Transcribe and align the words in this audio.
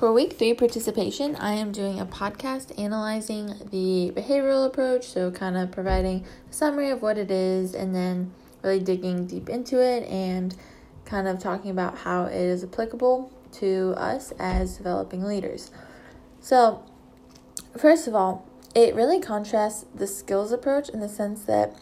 For 0.00 0.14
week 0.14 0.38
three 0.38 0.54
participation, 0.54 1.36
I 1.36 1.52
am 1.52 1.72
doing 1.72 2.00
a 2.00 2.06
podcast 2.06 2.72
analyzing 2.78 3.48
the 3.70 4.10
behavioral 4.16 4.66
approach, 4.66 5.06
so 5.06 5.30
kind 5.30 5.58
of 5.58 5.70
providing 5.70 6.24
a 6.48 6.54
summary 6.54 6.88
of 6.88 7.02
what 7.02 7.18
it 7.18 7.30
is 7.30 7.74
and 7.74 7.94
then 7.94 8.32
really 8.62 8.80
digging 8.80 9.26
deep 9.26 9.50
into 9.50 9.78
it 9.78 10.08
and 10.08 10.56
kind 11.04 11.28
of 11.28 11.38
talking 11.38 11.70
about 11.70 11.98
how 11.98 12.24
it 12.24 12.34
is 12.34 12.64
applicable 12.64 13.30
to 13.52 13.92
us 13.98 14.32
as 14.38 14.78
developing 14.78 15.22
leaders. 15.22 15.70
So, 16.40 16.82
first 17.76 18.08
of 18.08 18.14
all, 18.14 18.48
it 18.74 18.94
really 18.94 19.20
contrasts 19.20 19.84
the 19.94 20.06
skills 20.06 20.50
approach 20.50 20.88
in 20.88 21.00
the 21.00 21.10
sense 21.10 21.42
that 21.42 21.76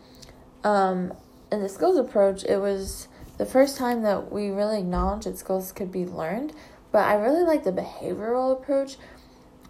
um, 0.65 1.15
in 1.53 1.63
the 1.63 1.69
skills 1.69 1.97
approach, 1.97 2.43
it 2.43 2.57
was 2.57 3.07
the 3.37 3.47
first 3.47 3.77
time 3.77 4.03
that 4.03 4.33
we 4.33 4.49
really 4.49 4.81
acknowledged 4.81 5.29
that 5.29 5.39
skills 5.39 5.71
could 5.71 5.93
be 5.93 6.05
learned 6.05 6.53
but 6.93 7.05
I 7.05 7.15
really 7.15 7.45
like 7.45 7.65
the 7.65 7.73
behavioral 7.73 8.53
approach 8.53 8.97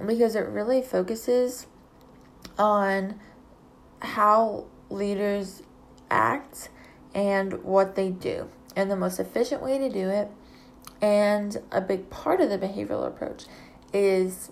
because 0.04 0.34
it 0.34 0.46
really 0.46 0.82
focuses 0.82 1.66
on 2.58 3.18
how 4.00 4.66
leaders 4.90 5.62
act 6.10 6.70
and 7.14 7.62
what 7.64 7.96
they 7.96 8.10
do 8.10 8.48
and 8.76 8.90
the 8.90 8.96
most 8.96 9.18
efficient 9.18 9.62
way 9.62 9.78
to 9.78 9.88
do 9.88 10.08
it. 10.08 10.30
And 11.00 11.56
a 11.70 11.80
big 11.80 12.10
part 12.10 12.40
of 12.40 12.50
the 12.50 12.58
behavioral 12.58 13.06
approach 13.06 13.46
is 13.92 14.50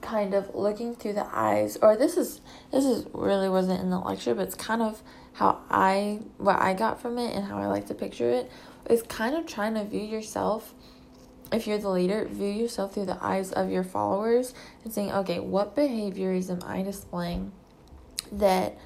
kind 0.00 0.34
of 0.34 0.54
looking 0.54 0.94
through 0.94 1.14
the 1.14 1.26
eyes 1.32 1.78
or 1.80 1.96
this 1.96 2.18
is 2.18 2.42
this 2.70 2.84
is 2.84 3.06
really 3.14 3.48
wasn't 3.48 3.80
in 3.80 3.88
the 3.88 3.98
lecture 3.98 4.34
but 4.34 4.42
it's 4.42 4.54
kind 4.54 4.82
of 4.82 5.02
how 5.32 5.58
I 5.70 6.20
what 6.36 6.60
I 6.60 6.74
got 6.74 7.00
from 7.00 7.18
it 7.18 7.34
and 7.34 7.46
how 7.46 7.56
I 7.56 7.66
like 7.68 7.86
to 7.86 7.94
picture 7.94 8.28
it 8.28 8.50
is 8.90 9.02
kind 9.02 9.34
of 9.34 9.46
trying 9.46 9.72
to 9.74 9.84
view 9.84 10.02
yourself 10.02 10.74
if 11.52 11.66
you're 11.66 11.78
the 11.78 11.90
leader, 11.90 12.24
view 12.24 12.48
yourself 12.48 12.94
through 12.94 13.06
the 13.06 13.18
eyes 13.22 13.52
of 13.52 13.70
your 13.70 13.84
followers 13.84 14.54
and 14.82 14.92
saying, 14.92 15.12
okay, 15.12 15.40
what 15.40 15.74
behaviors 15.74 16.50
am 16.50 16.60
I 16.64 16.82
displaying 16.82 17.52
that, 18.32 18.76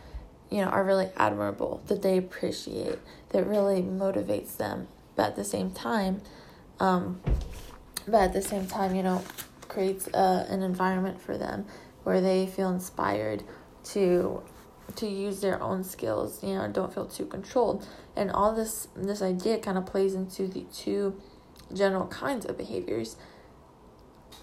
you 0.51 0.59
know, 0.59 0.69
are 0.69 0.85
really 0.85 1.09
admirable, 1.17 1.83
that 1.87 2.03
they 2.03 2.19
appreciate, 2.19 2.99
that 3.31 3.47
really 3.47 3.83
motivates 3.83 4.57
them, 4.57 4.89
but 5.17 5.29
at 5.29 5.37
the 5.37 5.45
same 5.45 5.71
time, 5.71 6.21
um, 6.81 7.21
but 8.07 8.23
at 8.23 8.33
the 8.33 8.43
same 8.43 8.67
time, 8.67 8.95
you 8.95 9.03
know, 9.03 9.23
creates 9.69 10.09
a, 10.09 10.47
an 10.49 10.63
environment 10.63 11.21
for 11.21 11.37
them 11.37 11.67
where 12.05 12.21
they 12.21 12.47
feel 12.47 12.71
inspired 12.71 13.45
to 13.85 14.43
to 14.97 15.07
use 15.07 15.43
their 15.43 15.63
own 15.63 15.85
skills 15.85 16.43
you 16.43 16.55
know 16.55 16.67
don't 16.69 16.93
feel 16.95 17.05
too 17.05 17.27
controlled. 17.27 17.87
And 18.17 18.31
all 18.31 18.55
this 18.55 18.89
this 18.97 19.21
idea 19.21 19.59
kind 19.59 19.77
of 19.77 19.87
plays 19.87 20.15
into 20.15 20.49
the 20.49 20.65
two 20.73 21.21
general 21.73 22.07
kinds 22.07 22.47
of 22.47 22.57
behaviors, 22.57 23.17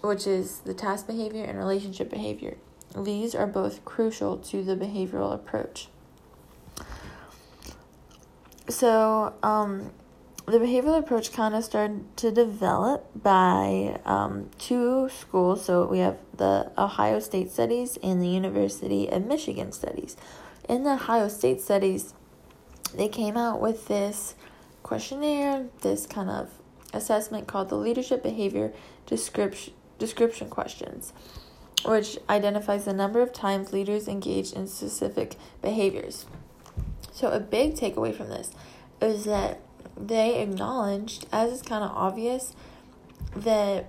which 0.02 0.28
is 0.28 0.60
the 0.60 0.74
task 0.74 1.08
behavior 1.08 1.44
and 1.44 1.58
relationship 1.58 2.10
behavior. 2.10 2.58
These 2.98 3.36
are 3.36 3.48
both 3.48 3.84
crucial 3.84 4.38
to 4.38 4.64
the 4.64 4.76
behavioral 4.76 5.34
approach. 5.34 5.90
So, 8.70 9.34
um, 9.44 9.92
the 10.46 10.60
behavioral 10.60 11.00
approach 11.00 11.32
kind 11.32 11.56
of 11.56 11.64
started 11.64 12.18
to 12.18 12.32
develop 12.32 13.10
by 13.22 14.00
um, 14.06 14.50
two 14.58 15.10
schools. 15.10 15.66
So, 15.66 15.86
we 15.86 16.00
have 16.00 16.18
the 16.36 16.72
Ohio 16.78 17.20
State 17.20 17.52
Studies 17.52 17.98
and 18.02 18.22
the 18.22 18.28
University 18.28 19.08
of 19.08 19.26
Michigan 19.26 19.72
Studies. 19.72 20.16
In 20.68 20.84
the 20.84 20.94
Ohio 20.94 21.28
State 21.28 21.62
Studies, 21.62 22.14
they 22.96 23.08
came 23.08 23.38
out 23.38 23.62
with 23.62 23.88
this 23.88 24.36
questionnaire, 24.84 25.66
this 25.82 26.08
kind 26.08 26.30
of 26.30 26.50
assessment 26.96 27.48
called 27.48 27.70
the 27.70 27.76
Leadership 27.76 28.24
Behavior 28.24 28.74
Description, 29.06 29.74
description 30.00 30.50
Questions, 30.50 31.14
which 31.86 32.18
identifies 32.30 32.86
the 32.86 32.94
number 32.94 33.22
of 33.22 33.34
times 33.34 33.74
leaders 33.74 34.08
engage 34.08 34.52
in 34.52 34.68
specific 34.68 35.36
behaviors. 35.62 36.26
So, 37.12 37.30
a 37.30 37.40
big 37.40 37.76
takeaway 37.76 38.16
from 38.16 38.30
this 38.30 38.52
is 39.02 39.26
that 39.26 39.60
they 39.96 40.42
acknowledged, 40.42 41.28
as 41.32 41.52
is 41.52 41.62
kind 41.62 41.84
of 41.84 41.92
obvious, 41.92 42.54
that 43.36 43.88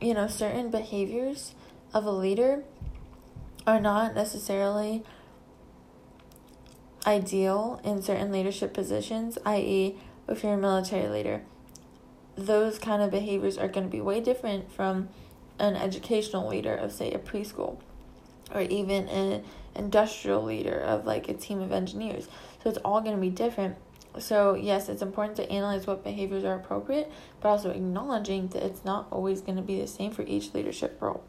you 0.00 0.14
know 0.14 0.26
certain 0.26 0.70
behaviors 0.70 1.54
of 1.92 2.04
a 2.04 2.10
leader 2.10 2.64
are 3.66 3.80
not 3.80 4.14
necessarily 4.14 5.04
ideal 7.06 7.80
in 7.84 8.02
certain 8.02 8.32
leadership 8.32 8.74
positions, 8.74 9.38
i.e., 9.44 9.96
if 10.28 10.42
you're 10.42 10.54
a 10.54 10.58
military 10.58 11.08
leader, 11.08 11.42
those 12.36 12.78
kind 12.78 13.02
of 13.02 13.10
behaviors 13.10 13.58
are 13.58 13.68
going 13.68 13.84
to 13.84 13.90
be 13.90 14.00
way 14.00 14.20
different 14.20 14.72
from 14.72 15.08
an 15.58 15.76
educational 15.76 16.48
leader 16.48 16.74
of 16.74 16.92
say 16.92 17.12
a 17.12 17.18
preschool 17.18 17.78
or 18.52 18.62
even 18.62 19.08
an 19.08 19.44
industrial 19.74 20.42
leader 20.42 20.78
of 20.78 21.06
like 21.06 21.28
a 21.28 21.34
team 21.34 21.60
of 21.60 21.72
engineers. 21.72 22.28
So 22.62 22.70
it's 22.70 22.78
all 22.78 23.00
going 23.00 23.14
to 23.14 23.20
be 23.20 23.30
different. 23.30 23.76
So 24.18 24.54
yes 24.54 24.88
it's 24.88 25.02
important 25.02 25.36
to 25.36 25.50
analyze 25.50 25.86
what 25.86 26.04
behaviors 26.04 26.44
are 26.44 26.54
appropriate 26.54 27.10
but 27.40 27.48
also 27.48 27.70
acknowledging 27.70 28.48
that 28.48 28.62
it's 28.62 28.84
not 28.84 29.06
always 29.10 29.40
going 29.40 29.56
to 29.56 29.62
be 29.62 29.80
the 29.80 29.86
same 29.86 30.12
for 30.12 30.22
each 30.22 30.54
leadership 30.54 31.00
role. 31.00 31.24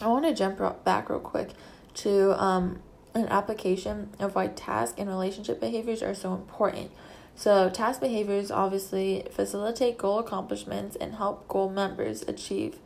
I 0.00 0.08
want 0.08 0.24
to 0.24 0.34
jump 0.34 0.84
back 0.84 1.08
real 1.08 1.20
quick 1.20 1.50
to 1.94 2.42
um, 2.42 2.80
an 3.14 3.28
application 3.28 4.10
of 4.18 4.34
why 4.34 4.48
task 4.48 4.96
and 4.98 5.08
relationship 5.08 5.60
behaviors 5.60 6.02
are 6.02 6.14
so 6.14 6.34
important 6.34 6.90
so, 7.34 7.70
task 7.70 8.00
behaviors 8.00 8.50
obviously 8.50 9.26
facilitate 9.30 9.98
goal 9.98 10.18
accomplishments 10.18 10.96
and 10.96 11.14
help 11.14 11.48
goal 11.48 11.70
members 11.70 12.22
achieve 12.28 12.78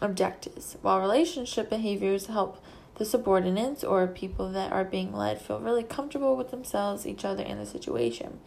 objectives, 0.00 0.76
while 0.82 1.00
relationship 1.00 1.70
behaviors 1.70 2.26
help 2.26 2.62
the 2.96 3.04
subordinates 3.04 3.84
or 3.84 4.06
people 4.06 4.50
that 4.52 4.72
are 4.72 4.84
being 4.84 5.12
led 5.12 5.40
feel 5.40 5.60
really 5.60 5.84
comfortable 5.84 6.36
with 6.36 6.50
themselves, 6.50 7.06
each 7.06 7.24
other, 7.24 7.42
and 7.42 7.60
the 7.60 7.66
situation. 7.66 8.40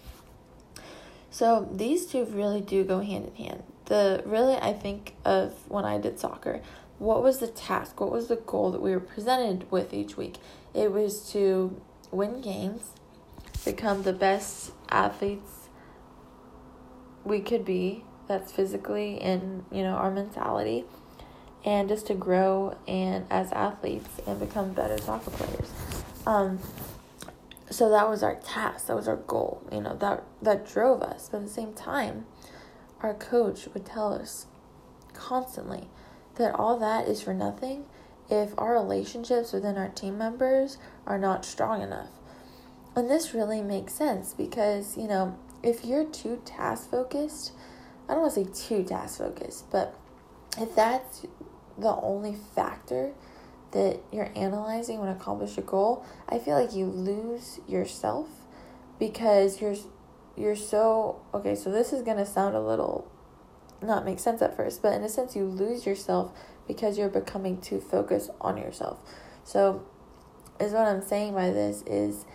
So, 1.30 1.70
these 1.72 2.06
two 2.06 2.26
really 2.26 2.62
do 2.62 2.84
go 2.84 3.00
hand 3.00 3.28
in 3.28 3.46
hand. 3.46 3.64
The 3.86 4.24
really, 4.26 4.56
I 4.56 4.74
think 4.74 5.16
of 5.24 5.54
when 5.70 5.86
I 5.86 5.98
did 5.98 6.20
soccer, 6.20 6.62
what 6.98 7.22
was 7.22 7.40
the 7.40 7.48
task? 7.48 8.00
What 8.00 8.12
was 8.12 8.28
the 8.28 8.38
goal 8.38 8.72
that 8.72 8.82
we 8.82 8.92
were 8.92 9.00
presented 9.00 9.70
with 9.70 9.94
each 9.94 10.18
week? 10.18 10.38
It 10.74 10.92
was 10.92 11.30
to 11.32 11.80
win 12.12 12.42
games 12.42 12.92
become 13.66 14.04
the 14.04 14.14
best 14.14 14.72
athletes 14.90 15.70
we 17.26 17.42
could 17.42 17.66
be 17.66 18.04
that's 18.28 18.52
physically 18.52 19.20
and 19.20 19.66
you 19.72 19.84
know 19.84 19.96
our 19.96 20.12
mentality. 20.12 20.86
And 21.64 21.90
just 21.90 22.06
to 22.08 22.14
grow 22.14 22.78
and 22.88 23.26
as 23.32 23.52
athletes 23.52 24.22
and 24.28 24.40
become 24.40 24.74
better 24.74 25.00
soccer 25.00 25.32
players. 25.32 25.72
Um 26.26 26.60
so 27.72 27.90
that 27.90 28.08
was 28.08 28.22
our 28.22 28.36
task. 28.36 28.88
That 28.88 28.96
was 28.96 29.08
our 29.08 29.16
goal 29.16 29.64
you 29.72 29.82
know 29.82 29.96
that 29.98 30.24
that 30.42 30.68
drove 30.68 31.02
us. 31.02 31.30
But 31.30 31.38
at 31.38 31.44
the 31.46 31.50
same 31.50 31.74
time 31.74 32.26
our 33.02 33.14
coach 33.14 33.68
would 33.74 33.86
tell 33.86 34.14
us 34.14 34.46
constantly 35.14 35.88
that 36.36 36.54
all 36.56 36.78
that 36.80 37.08
is 37.08 37.22
for 37.22 37.34
nothing 37.34 37.86
if 38.30 38.54
our 38.58 38.74
relationships 38.74 39.54
within 39.54 39.78
our 39.78 39.90
team 39.90 40.18
members 40.18 40.78
are 41.06 41.20
not 41.20 41.46
strong 41.46 41.82
enough 41.82 42.10
and 42.96 43.10
this 43.10 43.34
really 43.34 43.62
makes 43.62 43.94
sense 43.94 44.34
because, 44.34 44.98
you 44.98 45.08
know, 45.08 45.38
if 45.64 45.84
you're 45.84 46.06
too 46.06 46.42
task 46.46 46.90
focused, 46.90 47.52
I 48.08 48.14
don't 48.14 48.22
want 48.22 48.34
to 48.36 48.46
say 48.46 48.68
too 48.68 48.84
task 48.84 49.18
focused, 49.18 49.70
but 49.72 49.98
if 50.58 50.76
that's 50.76 51.26
the 51.78 51.96
only 51.96 52.36
factor 52.56 53.14
that 53.72 54.00
you're 54.12 54.32
analyzing 54.36 55.00
when 55.00 55.10
accomplish 55.10 55.58
a 55.58 55.62
goal, 55.62 56.06
I 56.30 56.40
feel 56.40 56.60
like 56.60 56.74
you 56.74 56.86
lose 56.86 57.60
yourself 57.68 58.30
because 59.00 59.60
you're 59.60 59.76
you're 60.38 60.56
so 60.56 61.22
okay, 61.34 61.56
so 61.56 61.72
this 61.72 61.92
is 61.92 62.02
going 62.02 62.18
to 62.18 62.26
sound 62.26 62.56
a 62.56 62.62
little 62.62 63.10
not 63.82 64.06
make 64.06 64.20
sense 64.20 64.42
at 64.42 64.56
first, 64.56 64.82
but 64.82 64.94
in 64.94 65.04
a 65.04 65.10
sense 65.10 65.36
you 65.36 65.44
lose 65.44 65.86
yourself 65.86 66.32
because 66.68 66.98
you're 66.98 67.10
becoming 67.10 67.60
too 67.60 67.80
focused 67.80 68.30
on 68.40 68.58
yourself. 68.58 69.00
So 69.44 69.86
is 70.60 70.72
what 70.72 70.88
I'm 70.88 71.02
saying 71.02 71.34
by 71.34 71.50
this 71.50 71.84
is 71.86 72.26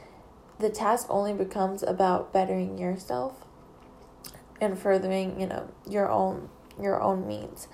the 0.61 0.71
task 0.71 1.07
only 1.11 1.33
becomes 1.33 1.83
about 1.83 2.33
bettering 2.33 2.79
yourself 2.79 3.45
and 4.61 4.79
furthering, 4.79 5.41
you 5.41 5.47
know, 5.47 5.69
your 5.89 6.09
own 6.11 6.49
your 6.81 7.01
own 7.01 7.27
means. 7.27 7.69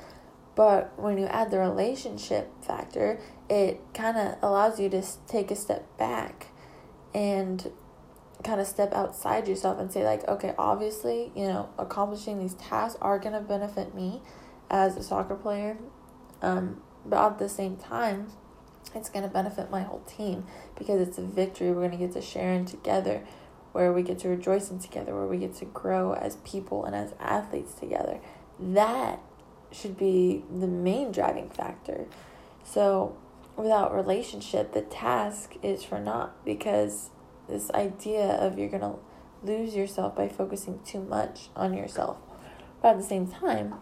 But 0.54 0.98
when 0.98 1.18
you 1.18 1.26
add 1.26 1.50
the 1.50 1.58
relationship 1.58 2.50
factor, 2.64 3.20
it 3.48 3.80
kind 3.92 4.16
of 4.16 4.36
allows 4.42 4.80
you 4.80 4.88
to 4.88 5.02
take 5.28 5.50
a 5.50 5.56
step 5.56 5.86
back 5.98 6.46
and 7.14 7.70
kind 8.42 8.60
of 8.60 8.66
step 8.66 8.92
outside 8.92 9.46
yourself 9.48 9.78
and 9.78 9.92
say 9.92 10.04
like, 10.04 10.26
okay, 10.26 10.54
obviously, 10.58 11.30
you 11.34 11.46
know, 11.46 11.68
accomplishing 11.78 12.38
these 12.38 12.54
tasks 12.54 12.98
are 13.02 13.18
going 13.18 13.34
to 13.34 13.40
benefit 13.40 13.94
me 13.94 14.22
as 14.70 14.96
a 14.96 15.02
soccer 15.02 15.34
player. 15.34 15.76
Um, 16.40 16.80
but 17.04 17.32
at 17.32 17.38
the 17.38 17.48
same 17.48 17.76
time, 17.76 18.28
it's 18.94 19.08
going 19.08 19.24
to 19.24 19.30
benefit 19.30 19.70
my 19.70 19.82
whole 19.82 20.00
team 20.00 20.46
because 20.78 21.06
it's 21.06 21.18
a 21.18 21.22
victory 21.22 21.68
we're 21.68 21.86
going 21.86 21.90
to 21.90 21.96
get 21.96 22.12
to 22.12 22.22
share 22.22 22.52
in 22.52 22.64
together 22.64 23.22
where 23.72 23.92
we 23.92 24.02
get 24.02 24.18
to 24.20 24.28
rejoice 24.28 24.70
in 24.70 24.78
together 24.78 25.14
where 25.14 25.26
we 25.26 25.36
get 25.36 25.54
to 25.54 25.64
grow 25.66 26.14
as 26.14 26.36
people 26.36 26.84
and 26.84 26.94
as 26.94 27.12
athletes 27.20 27.74
together 27.74 28.20
that 28.58 29.20
should 29.72 29.96
be 29.96 30.44
the 30.50 30.66
main 30.66 31.12
driving 31.12 31.50
factor. 31.50 32.06
So, 32.64 33.16
without 33.56 33.94
relationship, 33.94 34.72
the 34.72 34.82
task 34.82 35.54
is 35.62 35.84
for 35.84 35.98
naught 35.98 36.44
because 36.44 37.10
this 37.48 37.70
idea 37.70 38.24
of 38.24 38.58
you're 38.58 38.68
going 38.68 38.82
to 38.82 38.96
lose 39.42 39.74
yourself 39.74 40.16
by 40.16 40.28
focusing 40.28 40.80
too 40.84 41.02
much 41.02 41.48
on 41.54 41.74
yourself. 41.74 42.16
But 42.82 42.92
at 42.92 42.98
the 42.98 43.04
same 43.04 43.26
time, 43.26 43.74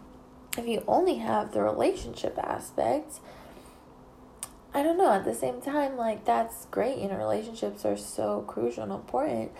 if 0.57 0.67
you 0.67 0.83
only 0.87 1.15
have 1.15 1.51
the 1.51 1.61
relationship 1.61 2.37
aspect, 2.37 3.19
I 4.75 4.83
don't 4.83 4.97
know, 4.97 5.13
at 5.13 5.23
the 5.23 5.33
same 5.33 5.61
time, 5.61 5.95
like 5.95 6.25
that's 6.25 6.65
great. 6.65 6.97
You 6.97 7.07
know, 7.07 7.15
relationships 7.15 7.85
are 7.85 7.95
so 7.95 8.43
crucial 8.45 8.83
and 8.83 8.91
important. 8.91 9.53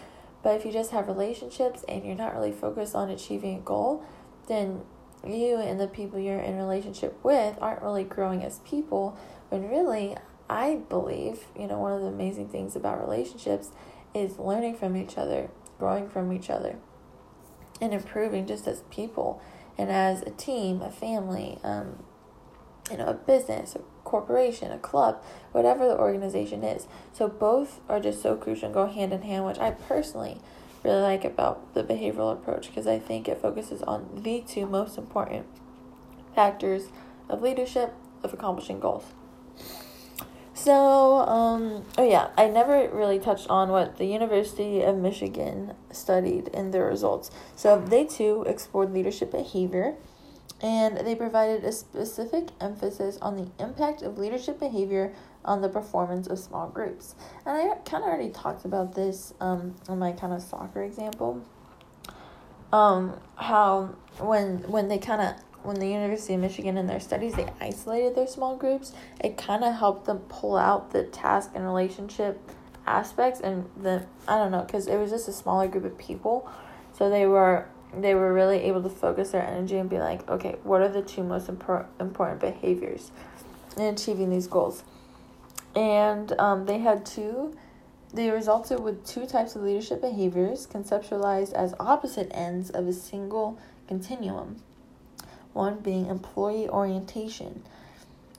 But 0.44 0.58
if 0.58 0.66
you 0.66 0.74
just 0.74 0.92
have 0.92 1.08
relationships 1.08 1.86
and 1.88 2.06
you're 2.06 2.18
not 2.18 2.36
really 2.36 2.52
focused 2.52 2.96
on 2.96 3.10
achieving 3.10 3.56
a 3.56 3.62
goal, 3.62 4.04
then 4.50 4.82
you 5.26 5.56
and 5.56 5.80
the 5.80 5.88
people 5.88 6.20
you're 6.20 6.42
in 6.42 6.58
relationship 6.58 7.18
with 7.24 7.58
aren't 7.62 7.82
really 7.82 8.04
growing 8.04 8.44
as 8.44 8.60
people. 8.60 9.18
When 9.48 9.70
really, 9.70 10.18
I 10.50 10.82
believe, 10.90 11.46
you 11.58 11.68
know, 11.68 11.80
one 11.80 11.94
of 11.94 12.02
the 12.02 12.08
amazing 12.08 12.50
things 12.50 12.76
about 12.76 13.00
relationships 13.00 13.72
is 14.14 14.38
learning 14.38 14.76
from 14.76 14.98
each 14.98 15.18
other, 15.18 15.50
growing 15.80 16.10
from 16.10 16.34
each 16.34 16.50
other, 16.50 16.76
and 17.80 17.94
improving 17.94 18.46
just 18.46 18.68
as 18.68 18.84
people 18.92 19.42
and 19.78 19.90
as 19.90 20.24
a 20.24 20.32
team, 20.32 20.82
a 20.82 20.92
family, 20.92 21.58
um, 21.64 22.04
you 22.92 22.98
know, 22.98 23.06
a 23.06 23.14
business, 23.14 23.76
a 23.76 23.95
corporation, 24.06 24.72
a 24.72 24.78
club, 24.78 25.22
whatever 25.52 25.86
the 25.86 25.98
organization 25.98 26.64
is. 26.64 26.88
So 27.12 27.28
both 27.28 27.82
are 27.90 28.00
just 28.00 28.22
so 28.22 28.38
crucial 28.38 28.68
and 28.68 28.74
go 28.74 28.86
hand 28.86 29.12
in 29.12 29.24
hand, 29.24 29.46
which 29.46 29.60
I 29.60 29.72
personally 29.72 30.40
really 30.86 31.02
like 31.02 31.26
about 31.26 31.74
the 31.74 31.84
behavioral 31.84 32.32
approach 32.32 32.68
because 32.68 32.88
I 32.88 33.00
think 33.00 33.28
it 33.28 33.42
focuses 33.42 33.82
on 33.82 34.08
the 34.24 34.42
two 34.48 34.66
most 34.66 34.98
important 34.98 35.48
factors 36.34 36.88
of 37.28 37.42
leadership 37.42 37.94
of 38.24 38.34
accomplishing 38.34 38.80
goals. 38.80 39.06
So, 40.54 41.18
um, 41.18 41.84
oh 41.98 42.08
yeah, 42.08 42.30
I 42.38 42.48
never 42.48 42.90
really 42.90 43.20
touched 43.20 43.50
on 43.50 43.70
what 43.70 43.98
the 43.98 44.06
University 44.06 44.82
of 44.82 44.96
Michigan 44.96 45.74
studied 45.92 46.48
in 46.50 46.72
their 46.72 46.86
results. 46.86 47.30
So, 47.56 47.78
they 47.78 48.06
too 48.06 48.46
explored 48.48 48.94
leadership 48.94 49.32
behavior 49.32 49.96
and 50.66 50.98
they 51.06 51.14
provided 51.14 51.64
a 51.64 51.72
specific 51.72 52.48
emphasis 52.60 53.20
on 53.22 53.36
the 53.36 53.64
impact 53.64 54.02
of 54.02 54.18
leadership 54.18 54.60
behavior 54.60 55.14
on 55.46 55.62
the 55.62 55.70
performance 55.70 56.26
of 56.26 56.40
small 56.40 56.70
groups. 56.70 57.14
And 57.46 57.56
I 57.56 57.76
kind 57.86 58.04
of 58.04 58.10
already 58.10 58.32
talked 58.32 58.66
about 58.66 58.96
this 58.96 59.36
um, 59.40 59.76
in 59.88 60.00
my 60.00 60.12
kind 60.12 60.34
of 60.34 60.42
soccer 60.42 60.82
example. 60.82 61.46
Um, 62.74 63.20
how 63.36 63.96
when 64.18 64.58
when 64.70 64.88
they 64.88 64.98
kind 64.98 65.22
of 65.22 65.36
when 65.62 65.80
the 65.80 65.88
University 65.88 66.34
of 66.34 66.40
Michigan 66.40 66.78
in 66.78 66.88
their 66.88 67.00
studies 67.00 67.36
they 67.36 67.48
isolated 67.62 68.16
their 68.16 68.26
small 68.26 68.58
groups, 68.58 68.92
it 69.24 69.38
kind 69.38 69.64
of 69.64 69.76
helped 69.76 70.06
them 70.06 70.18
pull 70.30 70.58
out 70.58 70.90
the 70.90 71.04
task 71.04 71.52
and 71.54 71.64
relationship 71.64 72.40
aspects 72.88 73.40
and 73.40 73.70
the 73.84 74.04
I 74.28 74.40
don't 74.40 74.52
know 74.52 74.64
because 74.64 74.88
it 74.88 74.98
was 74.98 75.12
just 75.12 75.28
a 75.28 75.32
smaller 75.32 75.68
group 75.68 75.86
of 75.86 75.96
people, 76.00 76.50
so 76.92 77.08
they 77.08 77.28
were 77.28 77.68
they 78.04 78.16
were 78.16 78.34
really 78.34 78.60
able 78.64 78.82
to 78.84 78.90
focus 78.90 79.32
their 79.32 79.46
energy 79.46 79.78
and 79.78 79.90
be 79.90 80.00
like, 80.00 80.28
okay, 80.30 80.56
what 80.64 80.82
are 80.82 80.90
the 80.90 81.02
two 81.02 81.24
most 81.24 81.48
impor- 81.48 81.86
important 82.00 82.40
behaviors 82.42 83.12
in 83.78 83.84
achieving 83.84 84.30
these 84.30 84.48
goals? 84.48 84.84
And 85.76 86.32
um, 86.40 86.66
they 86.66 86.80
had 86.80 87.06
two. 87.06 87.56
They 88.14 88.30
resulted 88.30 88.80
with 88.80 89.06
two 89.06 89.26
types 89.26 89.56
of 89.56 89.64
leadership 89.64 90.02
behaviors 90.02 90.68
conceptualized 90.68 91.54
as 91.54 91.74
opposite 91.80 92.32
ends 92.32 92.70
of 92.70 92.88
a 92.88 92.94
single 92.94 93.60
continuum. 93.88 94.62
One 95.52 95.80
being 95.80 96.08
employee 96.08 96.70
orientation, 96.70 97.64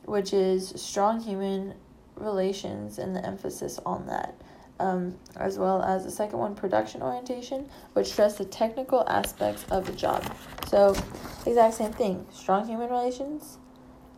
which 0.05 0.33
is 0.33 0.73
strong 0.77 1.21
human 1.21 1.75
relations 2.17 2.99
and 2.99 3.15
the 3.15 3.25
emphasis 3.25 3.79
on 3.85 4.07
that. 4.07 4.35
Um, 4.79 5.17
as 5.37 5.59
well 5.59 5.81
as 5.83 6.05
the 6.05 6.11
second 6.11 6.39
one, 6.39 6.55
production 6.55 7.01
orientation, 7.01 7.69
which 7.95 8.09
stress 8.09 8.37
the 8.37 8.45
technical 8.45 9.09
aspects 9.09 9.65
of 9.71 9.87
the 9.87 9.93
job. 9.93 10.23
So, 10.67 10.95
exact 11.47 11.75
same 11.75 11.93
thing 11.93 12.27
strong 12.31 12.67
human 12.69 12.91
relations 12.91 13.57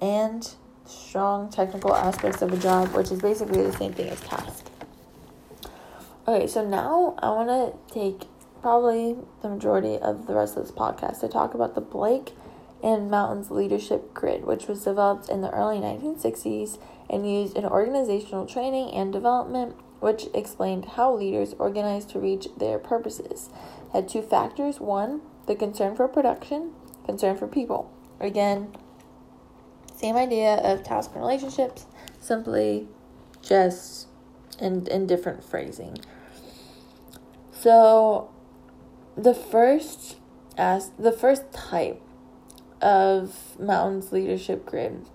and 0.01 0.53
strong 0.85 1.49
technical 1.51 1.95
aspects 1.95 2.43
of 2.43 2.53
a 2.53 2.57
job, 2.57 2.89
which 2.95 3.13
is 3.13 3.21
basically 3.21 3.63
the 3.63 3.73
same 3.73 3.93
thing 3.93 4.09
as 4.09 4.21
task. 4.21 4.67
Okay, 6.27 6.47
so 6.47 6.67
now 6.67 7.15
I 7.19 7.31
want 7.31 7.49
to 7.49 7.95
take 7.95 8.29
probably 8.61 9.17
the 9.43 9.49
majority 9.49 9.97
of 9.97 10.27
the 10.27 10.35
rest 10.35 10.57
of 10.57 10.65
this 10.65 10.73
podcast 10.73 11.21
to 11.21 11.29
talk 11.29 11.55
about 11.55 11.75
the 11.75 11.81
Blake 11.81 12.33
and 12.83 13.11
Mouton's 13.11 13.51
leadership 13.51 14.15
grid, 14.15 14.45
which 14.45 14.67
was 14.67 14.85
developed 14.85 15.29
in 15.29 15.41
the 15.41 15.51
early 15.51 15.79
1960s 15.79 16.79
and 17.11 17.31
used 17.31 17.57
in 17.57 17.65
organizational 17.65 18.47
training 18.47 18.93
and 18.93 19.13
development, 19.13 19.77
which 20.01 20.27
explained 20.35 20.85
how 20.97 21.15
leaders 21.15 21.55
organized 21.59 22.11
to 22.11 22.19
reach 22.19 22.49
their 22.57 22.79
purposes. 22.79 23.51
Had 23.93 24.09
two 24.09 24.23
factors 24.23 24.81
one, 24.81 25.23
the 25.47 25.55
concern 25.55 25.97
for 25.97 26.09
production, 26.09 26.73
concern 27.05 27.37
for 27.37 27.47
people. 27.47 27.91
Again, 28.21 28.75
same 29.95 30.17
idea 30.17 30.57
of 30.57 30.85
task 30.85 31.11
and 31.15 31.21
relationships, 31.21 31.87
simply 32.21 32.87
just 33.43 34.09
in, 34.61 34.87
in 34.87 35.07
different 35.07 35.43
phrasing. 35.43 35.99
So 37.51 38.31
the 39.17 39.35
first 39.35 40.17
as 40.57 40.91
the 40.99 41.13
first 41.13 41.53
type 41.53 42.03
of 42.83 43.57
Mouton's 43.59 44.13
leadership 44.13 44.67
grid 44.67 45.07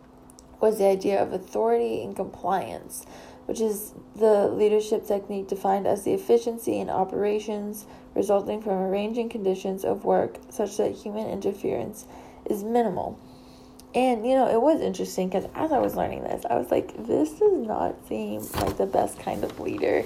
was 0.60 0.78
the 0.78 0.86
idea 0.86 1.22
of 1.22 1.34
authority 1.34 2.02
and 2.02 2.16
compliance, 2.16 3.06
which 3.46 3.62
is 3.62 3.94
the 4.16 4.48
leadership 4.48 5.06
technique 5.06 5.48
defined 5.48 5.88
as 5.88 6.04
the 6.04 6.14
efficiency 6.14 6.80
in 6.80 6.90
operations 6.90 7.86
resulting 8.16 8.62
from 8.62 8.74
arranging 8.74 9.30
conditions 9.30 9.84
of 9.84 10.06
work 10.06 10.38
such 10.50 10.78
that 10.78 10.92
human 10.92 11.28
interference 11.28 12.06
is 12.50 12.64
minimal. 12.64 13.20
And 13.96 14.26
you 14.26 14.36
know, 14.36 14.48
it 14.48 14.62
was 14.62 14.82
interesting 14.82 15.30
because 15.30 15.46
as 15.54 15.72
I 15.72 15.80
was 15.80 15.96
learning 15.96 16.24
this, 16.24 16.46
I 16.50 16.56
was 16.56 16.72
like, 16.72 17.06
this 17.06 17.32
does 17.34 17.68
not 17.68 17.96
seem 18.08 18.42
like 18.56 18.78
the 18.78 18.88
best 18.88 19.20
kind 19.20 19.44
of 19.44 19.60
leader. 19.60 20.04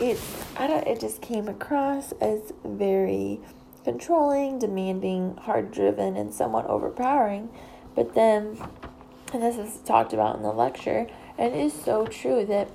It 0.00 0.20
I 0.56 0.66
don't 0.66 0.86
it 0.86 1.00
just 1.00 1.22
came 1.22 1.48
across 1.48 2.12
as 2.20 2.52
very 2.64 3.40
controlling, 3.84 4.58
demanding, 4.58 5.36
hard 5.36 5.70
driven, 5.70 6.16
and 6.16 6.34
somewhat 6.34 6.66
overpowering. 6.66 7.48
But 7.94 8.14
then, 8.14 8.58
and 9.32 9.42
this 9.42 9.56
is 9.56 9.80
talked 9.80 10.12
about 10.12 10.36
in 10.36 10.42
the 10.42 10.52
lecture, 10.52 11.06
and 11.38 11.54
it 11.54 11.58
is 11.58 11.72
so 11.72 12.06
true 12.06 12.44
that, 12.46 12.68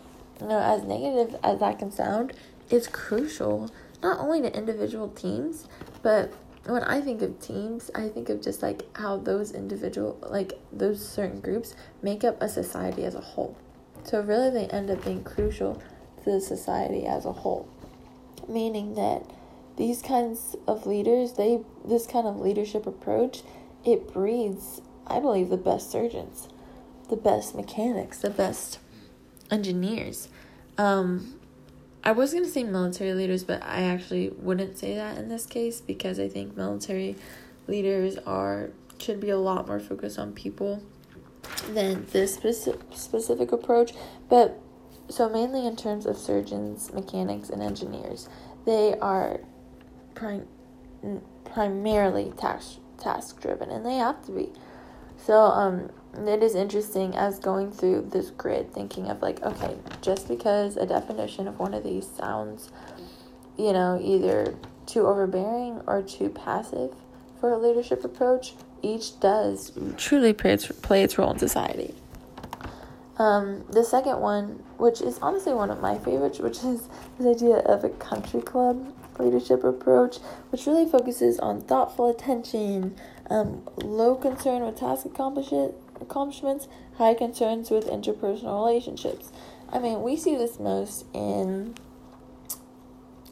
you 0.43 0.49
know, 0.49 0.59
as 0.59 0.83
negative 0.83 1.39
as 1.41 1.59
that 1.61 1.79
can 1.79 1.89
sound, 1.89 2.33
is 2.69 2.87
crucial 2.87 3.71
not 4.01 4.19
only 4.19 4.41
to 4.41 4.55
individual 4.55 5.07
teams, 5.07 5.67
but 6.01 6.33
when 6.65 6.83
I 6.83 6.99
think 6.99 7.21
of 7.21 7.39
teams, 7.39 7.89
I 7.95 8.09
think 8.09 8.29
of 8.29 8.41
just 8.41 8.61
like 8.61 8.83
how 8.97 9.17
those 9.17 9.51
individual, 9.51 10.17
like 10.29 10.53
those 10.71 11.05
certain 11.05 11.39
groups 11.39 11.75
make 12.01 12.23
up 12.23 12.41
a 12.41 12.49
society 12.49 13.05
as 13.05 13.15
a 13.15 13.21
whole. 13.21 13.57
So, 14.03 14.21
really, 14.21 14.49
they 14.49 14.67
end 14.67 14.89
up 14.89 15.05
being 15.05 15.23
crucial 15.23 15.81
to 16.23 16.31
the 16.31 16.41
society 16.41 17.05
as 17.05 17.25
a 17.25 17.31
whole. 17.31 17.69
Meaning 18.47 18.95
that 18.95 19.23
these 19.77 20.01
kinds 20.01 20.57
of 20.67 20.85
leaders, 20.85 21.33
they 21.33 21.61
this 21.85 22.05
kind 22.05 22.27
of 22.27 22.37
leadership 22.37 22.85
approach, 22.85 23.43
it 23.85 24.11
breeds, 24.11 24.81
I 25.07 25.21
believe, 25.21 25.49
the 25.49 25.57
best 25.57 25.89
surgeons, 25.89 26.49
the 27.09 27.15
best 27.15 27.55
mechanics, 27.55 28.19
the 28.19 28.29
best 28.29 28.79
engineers. 29.51 30.29
Um, 30.77 31.39
I 32.03 32.11
was 32.11 32.33
gonna 32.33 32.47
say 32.47 32.63
military 32.63 33.13
leaders, 33.13 33.43
but 33.43 33.63
I 33.63 33.83
actually 33.83 34.29
wouldn't 34.29 34.77
say 34.77 34.95
that 34.95 35.17
in 35.17 35.29
this 35.29 35.45
case 35.45 35.79
because 35.79 36.19
I 36.19 36.27
think 36.27 36.57
military 36.57 37.15
leaders 37.67 38.17
are 38.25 38.71
should 38.97 39.19
be 39.19 39.29
a 39.29 39.37
lot 39.37 39.67
more 39.67 39.79
focused 39.79 40.19
on 40.19 40.33
people 40.33 40.81
than 41.69 42.05
this 42.11 42.35
specific 42.35 42.81
specific 42.93 43.51
approach. 43.51 43.93
But 44.29 44.59
so 45.09 45.29
mainly 45.29 45.65
in 45.65 45.75
terms 45.75 46.05
of 46.05 46.17
surgeons, 46.17 46.91
mechanics, 46.93 47.49
and 47.49 47.61
engineers, 47.61 48.29
they 48.65 48.97
are 48.99 49.41
prim- 50.15 50.47
primarily 51.45 52.33
task 52.37 52.79
task 52.97 53.41
driven, 53.41 53.69
and 53.69 53.85
they 53.85 53.95
have 53.95 54.25
to 54.25 54.31
be. 54.31 54.51
So 55.25 55.39
um, 55.41 55.89
it 56.27 56.43
is 56.43 56.53
interesting 56.53 57.15
as 57.15 57.39
going 57.39 57.71
through 57.71 58.09
this 58.11 58.29
grid, 58.29 58.73
thinking 58.73 59.09
of 59.09 59.21
like, 59.21 59.41
okay, 59.41 59.77
just 60.01 60.27
because 60.27 60.75
a 60.75 60.85
definition 60.85 61.47
of 61.47 61.59
one 61.59 61.73
of 61.73 61.83
these 61.83 62.05
sounds, 62.05 62.71
you 63.57 63.71
know, 63.71 63.99
either 64.03 64.55
too 64.85 65.07
overbearing 65.07 65.81
or 65.87 66.01
too 66.01 66.29
passive 66.29 66.93
for 67.39 67.53
a 67.53 67.57
leadership 67.57 68.03
approach, 68.03 68.53
each 68.81 69.17
does 69.21 69.71
truly 69.95 70.33
play 70.33 70.51
its, 70.53 70.67
play 70.81 71.03
its 71.03 71.17
role 71.17 71.31
in 71.31 71.39
society. 71.39 71.95
Um, 73.17 73.63
the 73.69 73.85
second 73.85 74.19
one, 74.19 74.61
which 74.77 74.99
is 74.99 75.19
honestly 75.19 75.53
one 75.53 75.69
of 75.69 75.79
my 75.79 75.97
favorites, 75.99 76.39
which 76.39 76.57
is 76.63 76.89
this 77.17 77.37
idea 77.37 77.57
of 77.59 77.85
a 77.85 77.89
country 77.89 78.41
club 78.41 78.93
leadership 79.19 79.63
approach, 79.63 80.17
which 80.49 80.65
really 80.65 80.89
focuses 80.89 81.39
on 81.39 81.61
thoughtful 81.61 82.09
attention, 82.09 82.95
Um, 83.29 83.67
low 83.77 84.15
concern 84.15 84.63
with 84.63 84.77
task 84.77 85.05
accomplishments, 85.05 86.67
high 86.97 87.13
concerns 87.13 87.71
with 87.71 87.87
interpersonal 87.87 88.65
relationships. 88.65 89.31
I 89.69 89.79
mean, 89.79 90.01
we 90.01 90.17
see 90.17 90.35
this 90.35 90.59
most 90.59 91.05
in 91.13 91.75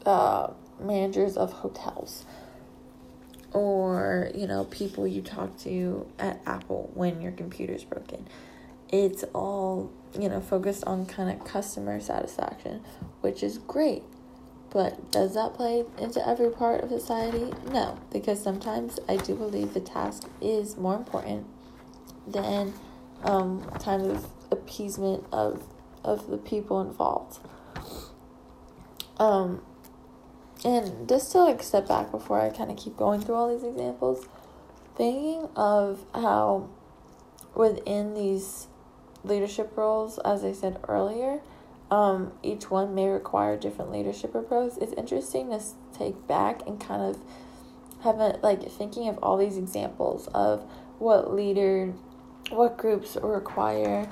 uh, 0.06 0.52
managers 0.80 1.36
of 1.36 1.52
hotels 1.52 2.24
or, 3.52 4.30
you 4.34 4.46
know, 4.46 4.64
people 4.64 5.06
you 5.06 5.22
talk 5.22 5.56
to 5.58 6.06
at 6.18 6.40
Apple 6.46 6.90
when 6.94 7.20
your 7.20 7.32
computer's 7.32 7.84
broken. 7.84 8.26
It's 8.88 9.24
all, 9.34 9.90
you 10.18 10.28
know, 10.28 10.40
focused 10.40 10.84
on 10.84 11.06
kind 11.06 11.30
of 11.30 11.46
customer 11.46 12.00
satisfaction, 12.00 12.82
which 13.20 13.42
is 13.42 13.58
great. 13.58 14.02
But 14.72 15.10
does 15.10 15.34
that 15.34 15.52
play 15.52 15.84
into 15.98 16.26
every 16.26 16.50
part 16.50 16.82
of 16.82 16.88
society? 16.88 17.52
No, 17.70 17.98
because 18.10 18.42
sometimes 18.42 18.98
I 19.06 19.16
do 19.16 19.34
believe 19.34 19.74
the 19.74 19.80
task 19.80 20.28
is 20.40 20.78
more 20.78 20.96
important 20.96 21.46
than 22.26 22.72
um, 23.22 23.62
kind 23.80 24.10
of 24.10 24.26
appeasement 24.50 25.24
of 25.32 25.62
of 26.04 26.28
the 26.28 26.38
people 26.38 26.80
involved. 26.80 27.38
Um, 29.18 29.62
and 30.64 31.08
just 31.08 31.30
to 31.32 31.38
like 31.38 31.62
step 31.62 31.86
back 31.86 32.10
before 32.10 32.40
I 32.40 32.50
kind 32.50 32.70
of 32.70 32.76
keep 32.76 32.96
going 32.96 33.20
through 33.20 33.34
all 33.34 33.54
these 33.54 33.64
examples, 33.64 34.26
thinking 34.96 35.48
of 35.54 36.04
how 36.14 36.68
within 37.54 38.14
these 38.14 38.68
leadership 39.22 39.76
roles, 39.76 40.18
as 40.18 40.44
I 40.44 40.52
said 40.52 40.78
earlier, 40.88 41.40
um, 41.92 42.32
each 42.42 42.70
one 42.70 42.94
may 42.94 43.06
require 43.06 43.54
different 43.58 43.92
leadership 43.92 44.34
approach. 44.34 44.72
It's 44.80 44.94
interesting 44.94 45.50
to 45.50 45.60
take 45.92 46.26
back 46.26 46.66
and 46.66 46.80
kind 46.80 47.02
of 47.02 47.20
have 48.02 48.18
a, 48.18 48.38
like 48.42 48.66
thinking 48.70 49.08
of 49.08 49.18
all 49.18 49.36
these 49.36 49.58
examples 49.58 50.26
of 50.28 50.62
what 50.98 51.34
leader, 51.34 51.92
what 52.48 52.78
groups 52.78 53.18
require 53.22 54.10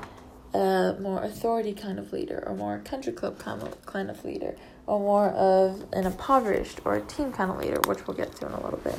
a 0.52 0.94
more 1.00 1.22
authority 1.22 1.72
kind 1.72 1.98
of 1.98 2.12
leader, 2.12 2.44
or 2.46 2.54
more 2.54 2.80
country 2.80 3.14
club 3.14 3.38
kind 3.38 3.62
of 3.62 3.86
kind 3.86 4.10
of 4.10 4.22
leader, 4.26 4.56
or 4.86 4.98
more 5.00 5.30
of 5.30 5.86
an 5.94 6.04
impoverished 6.04 6.80
or 6.84 6.96
a 6.96 7.00
team 7.00 7.32
kind 7.32 7.50
of 7.50 7.56
leader, 7.56 7.80
which 7.86 8.06
we'll 8.06 8.16
get 8.16 8.36
to 8.36 8.46
in 8.46 8.52
a 8.52 8.62
little 8.62 8.80
bit. 8.80 8.98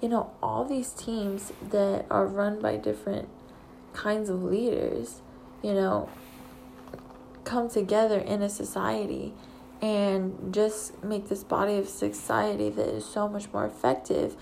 You 0.00 0.10
know, 0.10 0.30
all 0.40 0.64
these 0.64 0.90
teams 0.90 1.52
that 1.70 2.06
are 2.08 2.26
run 2.26 2.60
by 2.60 2.76
different 2.76 3.28
kinds 3.94 4.28
of 4.28 4.44
leaders, 4.44 5.22
you 5.60 5.74
know, 5.74 6.08
come 7.46 7.70
together 7.70 8.18
in 8.18 8.42
a 8.42 8.48
society 8.50 9.32
and 9.80 10.52
just 10.52 11.02
make 11.02 11.28
this 11.28 11.44
body 11.44 11.76
of 11.78 11.88
society 11.88 12.68
that 12.68 12.88
is 12.88 13.04
so 13.04 13.28
much 13.28 13.50
more 13.52 13.64
effective 13.64 14.36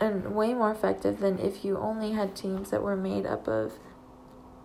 and 0.00 0.34
way 0.34 0.54
more 0.54 0.70
effective 0.70 1.18
than 1.20 1.38
if 1.38 1.64
you 1.64 1.76
only 1.76 2.12
had 2.12 2.34
teams 2.34 2.70
that 2.70 2.82
were 2.82 2.96
made 2.96 3.26
up 3.26 3.46
of 3.48 3.74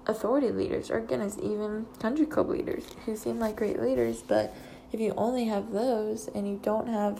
authority 0.05 0.51
leaders 0.51 0.89
or 0.89 0.99
goodness 1.01 1.37
even 1.41 1.85
country 1.99 2.25
club 2.25 2.49
leaders 2.49 2.85
who 3.05 3.15
seem 3.15 3.39
like 3.39 3.55
great 3.55 3.81
leaders. 3.81 4.21
But 4.21 4.53
if 4.91 4.99
you 4.99 5.13
only 5.17 5.45
have 5.45 5.71
those 5.71 6.27
and 6.33 6.47
you 6.47 6.59
don't 6.61 6.87
have 6.87 7.19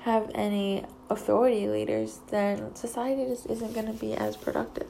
have 0.00 0.30
any 0.34 0.84
authority 1.10 1.68
leaders 1.68 2.20
then 2.30 2.74
society 2.74 3.24
just 3.24 3.46
isn't 3.46 3.72
going 3.72 3.86
to 3.86 3.92
be 3.92 4.14
as 4.14 4.36
productive 4.36 4.88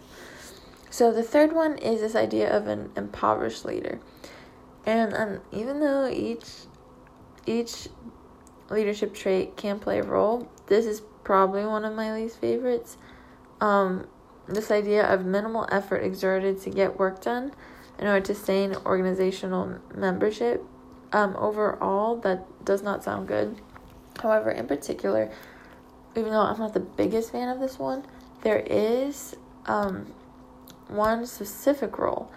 so 0.92 1.11
the 1.11 1.22
third 1.22 1.54
one 1.54 1.78
is 1.78 2.02
this 2.02 2.14
idea 2.14 2.54
of 2.54 2.66
an 2.66 2.90
impoverished 2.96 3.64
leader. 3.64 3.99
And 4.84 5.14
um, 5.14 5.40
even 5.50 5.80
though 5.80 6.06
each 6.06 6.44
each 7.46 7.88
leadership 8.68 9.14
trait 9.14 9.56
can 9.56 9.78
play 9.78 10.00
a 10.00 10.02
role, 10.02 10.46
this 10.66 10.84
is 10.84 11.00
probably 11.25 11.64
one 11.64 11.87
of 11.87 11.94
my 11.94 12.12
least 12.12 12.38
favorites. 12.38 12.99
Um, 13.62 14.06
this 14.46 14.70
idea 14.70 15.06
of 15.06 15.25
minimal 15.25 15.66
effort 15.72 16.04
exerted 16.04 16.61
to 16.61 16.68
get 16.68 16.99
work 16.99 17.22
done 17.22 17.52
in 17.99 18.06
order 18.06 18.20
to 18.26 18.34
sustain 18.34 18.76
organizational 18.84 19.78
membership. 19.94 20.62
Um, 21.14 21.34
overall, 21.38 22.16
that 22.18 22.44
does 22.66 22.82
not 22.82 23.02
sound 23.02 23.28
good. 23.28 23.62
However, 24.20 24.50
in 24.50 24.66
particular, 24.66 25.32
even 26.14 26.32
though 26.32 26.42
I'm 26.42 26.58
not 26.58 26.75
the 26.75 26.80
biggest 26.80 27.32
fan 27.32 27.49
of 27.49 27.61
this 27.61 27.78
one, 27.78 28.04
there 28.42 28.58
is 28.58 29.34
um, 29.64 30.12
one 30.92 31.26
specific 31.26 31.99
role 31.99 32.30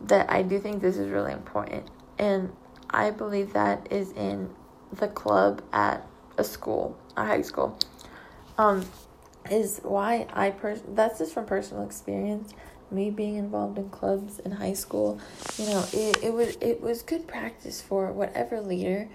that 0.00 0.30
I 0.30 0.42
do 0.42 0.58
think 0.58 0.82
this 0.82 0.96
is 0.96 1.10
really 1.10 1.32
important. 1.32 1.88
And 2.18 2.52
I 2.90 3.10
believe 3.10 3.52
that 3.52 3.90
is 3.90 4.12
in 4.12 4.50
the 4.92 5.08
club 5.08 5.62
at 5.72 6.06
a 6.36 6.44
school, 6.44 6.96
a 7.16 7.24
high 7.24 7.42
school. 7.42 7.78
Um, 8.58 8.84
is 9.50 9.80
why 9.82 10.26
I 10.32 10.50
pers- 10.50 10.82
that's 10.88 11.18
just 11.18 11.34
from 11.34 11.46
personal 11.46 11.84
experience. 11.84 12.54
Me 12.90 13.10
being 13.10 13.36
involved 13.36 13.78
in 13.78 13.88
clubs 13.88 14.38
in 14.38 14.52
high 14.52 14.74
school, 14.74 15.18
you 15.56 15.66
know, 15.66 15.84
it, 15.92 16.22
it 16.22 16.32
was 16.32 16.56
it 16.60 16.80
was 16.82 17.02
good 17.02 17.26
practice 17.26 17.80
for 17.80 18.12
whatever 18.12 18.60
leader 18.60 19.08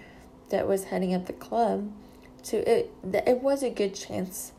that 0.50 0.66
was 0.66 0.84
heading 0.84 1.14
up 1.14 1.26
the 1.26 1.32
club 1.32 1.92
to 2.42 2.56
it 2.68 2.92
it 3.04 3.40
was 3.42 3.62
a 3.62 3.70
good 3.70 3.94
chance 3.94 4.52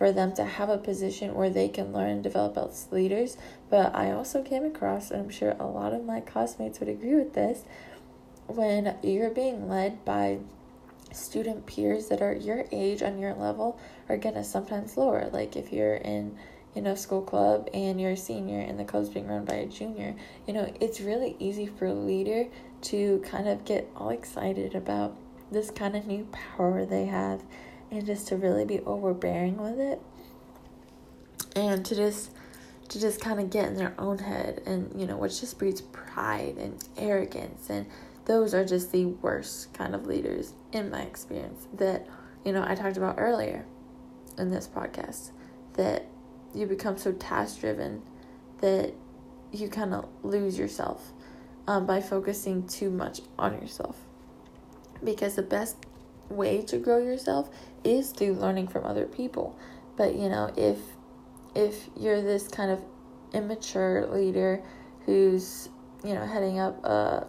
for 0.00 0.12
them 0.12 0.32
to 0.32 0.42
have 0.42 0.70
a 0.70 0.78
position 0.78 1.34
where 1.34 1.50
they 1.50 1.68
can 1.68 1.92
learn 1.92 2.08
and 2.08 2.22
develop 2.22 2.56
as 2.56 2.88
leaders. 2.90 3.36
But 3.68 3.94
I 3.94 4.12
also 4.12 4.42
came 4.42 4.64
across, 4.64 5.10
and 5.10 5.20
I'm 5.20 5.28
sure 5.28 5.54
a 5.60 5.66
lot 5.66 5.92
of 5.92 6.06
my 6.06 6.20
classmates 6.20 6.80
would 6.80 6.88
agree 6.88 7.16
with 7.16 7.34
this, 7.34 7.64
when 8.46 8.96
you're 9.02 9.28
being 9.28 9.68
led 9.68 10.02
by 10.06 10.38
student 11.12 11.66
peers 11.66 12.08
that 12.08 12.22
are 12.22 12.32
your 12.32 12.64
age 12.72 13.02
on 13.02 13.18
your 13.18 13.34
level 13.34 13.78
are 14.08 14.16
gonna 14.16 14.42
sometimes 14.42 14.96
lower. 14.96 15.28
Like 15.30 15.54
if 15.54 15.70
you're 15.70 15.96
in 15.96 16.38
you 16.74 16.80
know, 16.80 16.94
school 16.94 17.20
club 17.20 17.68
and 17.74 18.00
you're 18.00 18.12
a 18.12 18.16
senior 18.16 18.60
and 18.60 18.80
the 18.80 18.84
club's 18.84 19.10
being 19.10 19.28
run 19.28 19.44
by 19.44 19.56
a 19.56 19.66
junior, 19.66 20.14
you 20.46 20.54
know, 20.54 20.72
it's 20.80 21.02
really 21.02 21.36
easy 21.38 21.66
for 21.66 21.84
a 21.84 21.92
leader 21.92 22.46
to 22.82 23.22
kind 23.26 23.46
of 23.46 23.66
get 23.66 23.86
all 23.96 24.08
excited 24.08 24.74
about 24.74 25.14
this 25.52 25.70
kind 25.70 25.94
of 25.94 26.06
new 26.06 26.26
power 26.32 26.86
they 26.86 27.04
have 27.04 27.42
and 27.90 28.06
just 28.06 28.28
to 28.28 28.36
really 28.36 28.64
be 28.64 28.80
overbearing 28.80 29.56
with 29.56 29.78
it. 29.78 30.00
And 31.56 31.84
to 31.86 31.94
just 31.94 32.30
to 32.88 33.00
just 33.00 33.20
kind 33.20 33.38
of 33.38 33.50
get 33.50 33.68
in 33.68 33.76
their 33.76 33.94
own 33.98 34.18
head 34.18 34.62
and 34.66 35.00
you 35.00 35.06
know 35.06 35.16
which 35.16 35.40
just 35.40 35.58
breeds 35.58 35.80
pride 35.80 36.56
and 36.58 36.82
arrogance. 36.96 37.70
And 37.70 37.86
those 38.24 38.54
are 38.54 38.64
just 38.64 38.92
the 38.92 39.06
worst 39.06 39.72
kind 39.74 39.94
of 39.94 40.06
leaders 40.06 40.52
in 40.72 40.90
my 40.90 41.02
experience 41.02 41.66
that 41.74 42.06
you 42.44 42.52
know 42.52 42.64
I 42.66 42.74
talked 42.74 42.96
about 42.96 43.16
earlier 43.18 43.64
in 44.38 44.50
this 44.50 44.68
podcast 44.68 45.30
that 45.74 46.06
you 46.54 46.66
become 46.66 46.96
so 46.96 47.12
task 47.12 47.60
driven 47.60 48.02
that 48.60 48.92
you 49.52 49.68
kind 49.68 49.94
of 49.94 50.08
lose 50.22 50.58
yourself 50.58 51.12
um, 51.66 51.86
by 51.86 52.00
focusing 52.00 52.66
too 52.66 52.90
much 52.90 53.20
on 53.38 53.54
yourself. 53.54 53.96
Because 55.02 55.36
the 55.36 55.42
best 55.42 55.76
way 56.30 56.62
to 56.62 56.78
grow 56.78 56.98
yourself 56.98 57.50
is 57.84 58.10
through 58.12 58.34
learning 58.34 58.68
from 58.68 58.84
other 58.84 59.06
people. 59.06 59.58
But 59.96 60.14
you 60.14 60.28
know, 60.28 60.52
if 60.56 60.78
if 61.54 61.88
you're 61.96 62.22
this 62.22 62.48
kind 62.48 62.70
of 62.70 62.80
immature 63.32 64.06
leader 64.06 64.62
who's 65.04 65.68
you 66.04 66.14
know 66.14 66.26
heading 66.26 66.58
up 66.58 66.84
a 66.84 67.26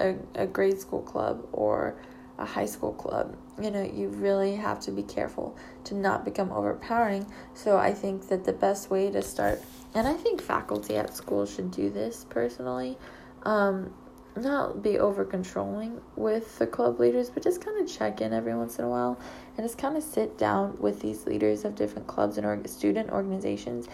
a, 0.00 0.14
a 0.34 0.46
grade 0.46 0.80
school 0.80 1.02
club 1.02 1.46
or 1.52 1.96
a 2.38 2.44
high 2.44 2.66
school 2.66 2.92
club 2.92 3.36
you 3.60 3.70
know 3.70 3.82
you 3.82 4.08
really 4.08 4.56
have 4.56 4.80
to 4.80 4.90
be 4.90 5.02
careful 5.02 5.56
to 5.84 5.94
not 5.94 6.24
become 6.24 6.50
overpowering 6.50 7.26
so 7.54 7.76
i 7.76 7.92
think 7.92 8.28
that 8.28 8.44
the 8.44 8.52
best 8.52 8.90
way 8.90 9.10
to 9.10 9.22
start 9.22 9.62
and 9.94 10.08
i 10.08 10.14
think 10.14 10.40
faculty 10.40 10.96
at 10.96 11.14
school 11.14 11.46
should 11.46 11.70
do 11.70 11.90
this 11.90 12.26
personally 12.30 12.96
um, 13.44 13.92
not 14.36 14.82
be 14.82 14.98
over 14.98 15.24
controlling 15.24 16.00
with 16.16 16.58
the 16.58 16.66
club 16.66 16.98
leaders, 16.98 17.30
but 17.30 17.42
just 17.42 17.64
kind 17.64 17.80
of 17.80 17.92
check 17.92 18.20
in 18.20 18.32
every 18.32 18.54
once 18.54 18.78
in 18.78 18.84
a 18.84 18.88
while 18.88 19.18
and 19.56 19.64
just 19.64 19.78
kind 19.78 19.96
of 19.96 20.02
sit 20.02 20.38
down 20.38 20.76
with 20.80 21.00
these 21.00 21.26
leaders 21.26 21.64
of 21.64 21.74
different 21.74 22.06
clubs 22.06 22.38
and 22.38 22.46
org- 22.46 22.66
student 22.68 23.10
organizations 23.10 23.88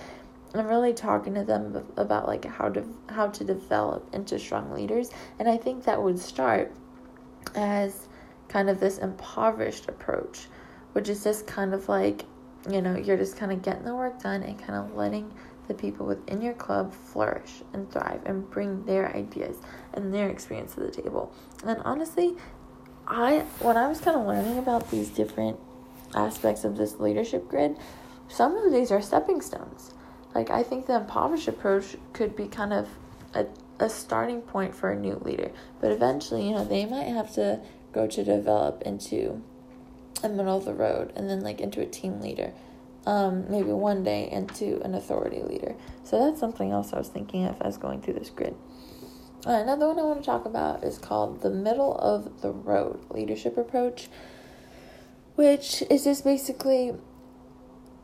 and 0.55 0.67
really 0.69 0.95
talking 0.95 1.35
to 1.35 1.45
them 1.45 1.85
about 1.97 2.27
like 2.27 2.45
how 2.45 2.69
to 2.69 2.83
how 3.09 3.27
to 3.27 3.45
develop 3.45 4.09
into 4.15 4.39
strong 4.39 4.73
leaders. 4.73 5.11
And 5.39 5.49
i 5.49 5.57
think 5.57 5.85
that 5.85 6.03
would 6.03 6.19
start 6.19 6.73
as 7.55 8.09
kind 8.49 8.71
of 8.71 8.81
this 8.81 8.99
impoverished 8.99 9.89
approach 9.89 10.47
which 10.93 11.09
is 11.09 11.23
just 11.23 11.47
kind 11.47 11.75
of 11.75 11.89
like 11.89 12.25
you 12.71 12.83
know 12.83 12.97
you're 12.97 13.17
just 13.17 13.37
kind 13.37 13.53
of 13.53 13.63
getting 13.63 13.85
the 13.85 13.95
work 13.95 14.21
done 14.23 14.43
and 14.43 14.59
kind 14.59 14.75
of 14.75 14.95
letting 14.97 15.33
the 15.69 15.75
people 15.75 16.07
within 16.07 16.43
your 16.43 16.55
club 16.55 16.93
flourish 16.93 17.63
and 17.73 17.91
thrive 17.93 18.21
and 18.25 18.51
bring 18.51 18.85
their 18.85 19.15
ideas 19.15 19.57
and 19.93 20.13
their 20.13 20.29
experience 20.29 20.75
to 20.75 20.81
the 20.81 20.91
table. 20.91 21.33
And 21.65 21.81
honestly, 21.85 22.37
I 23.07 23.45
when 23.61 23.77
I 23.77 23.89
was 23.89 24.01
kind 24.01 24.17
of 24.17 24.27
learning 24.27 24.59
about 24.59 24.91
these 24.91 25.09
different 25.11 25.59
aspects 26.15 26.65
of 26.65 26.77
this 26.77 26.99
leadership 26.99 27.49
grid, 27.49 27.77
some 28.29 28.57
of 28.57 28.73
these 28.73 28.91
are 28.91 29.01
stepping 29.01 29.41
stones. 29.41 29.95
Like 30.35 30.51
I 30.51 30.63
think 30.63 30.87
the 30.87 30.97
impoverished 30.97 31.49
approach 31.49 31.97
could 32.13 32.35
be 32.35 32.49
kind 32.49 32.73
of 32.73 32.89
a 33.35 33.47
a 33.81 33.89
starting 33.89 34.43
point 34.43 34.75
for 34.75 34.91
a 34.91 34.99
new 34.99 35.21
leader, 35.25 35.53
but 35.81 35.93
eventually, 35.93 36.49
you 36.49 36.55
know, 36.55 36.65
they 36.65 36.85
might 36.85 37.05
have 37.07 37.33
to 37.35 37.61
go 37.93 38.09
to 38.09 38.25
develop 38.25 38.83
into 38.83 39.43
a 40.23 40.29
middle 40.29 40.57
of 40.57 40.65
the 40.65 40.75
road 40.75 41.13
and 41.15 41.31
then 41.31 41.41
like 41.41 41.61
into 41.61 41.81
a 41.81 41.87
team 41.87 42.21
leader 42.21 42.53
um, 43.09 43.51
maybe 43.51 43.73
one 43.73 44.05
day 44.05 44.29
into 44.31 44.83
an 44.83 44.95
authority 44.95 45.43
leader. 45.43 45.75
So 46.05 46.19
that's 46.21 46.39
something 46.39 46.71
else 46.73 46.93
I 46.93 46.99
was 46.99 47.09
thinking 47.09 47.47
of 47.47 47.57
as 47.63 47.79
going 47.79 48.03
through 48.03 48.15
this 48.15 48.29
grid. 48.29 48.55
Uh, 49.47 49.53
another 49.53 49.89
one 49.89 49.99
I 49.99 50.03
want 50.03 50.21
to 50.21 50.27
talk 50.27 50.45
about 50.45 50.85
is 50.85 50.99
called 50.99 51.41
the 51.41 51.49
middle 51.49 51.97
of 51.97 52.43
the 52.43 52.51
road 52.51 53.01
leadership 53.11 53.57
approach, 53.57 54.09
which 55.37 55.83
is 55.89 56.05
just 56.05 56.23
basically 56.23 56.93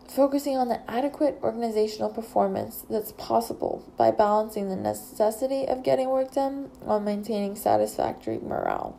focusing 0.08 0.56
on 0.56 0.68
the 0.68 0.90
adequate 0.90 1.38
organizational 1.42 2.08
performance 2.08 2.86
that's 2.88 3.12
possible 3.12 3.84
by 3.98 4.10
balancing 4.10 4.70
the 4.70 4.76
necessity 4.76 5.66
of 5.66 5.82
getting 5.82 6.08
work 6.08 6.32
done 6.32 6.70
while 6.80 7.00
maintaining 7.00 7.56
satisfactory 7.56 8.38
morale. 8.38 8.98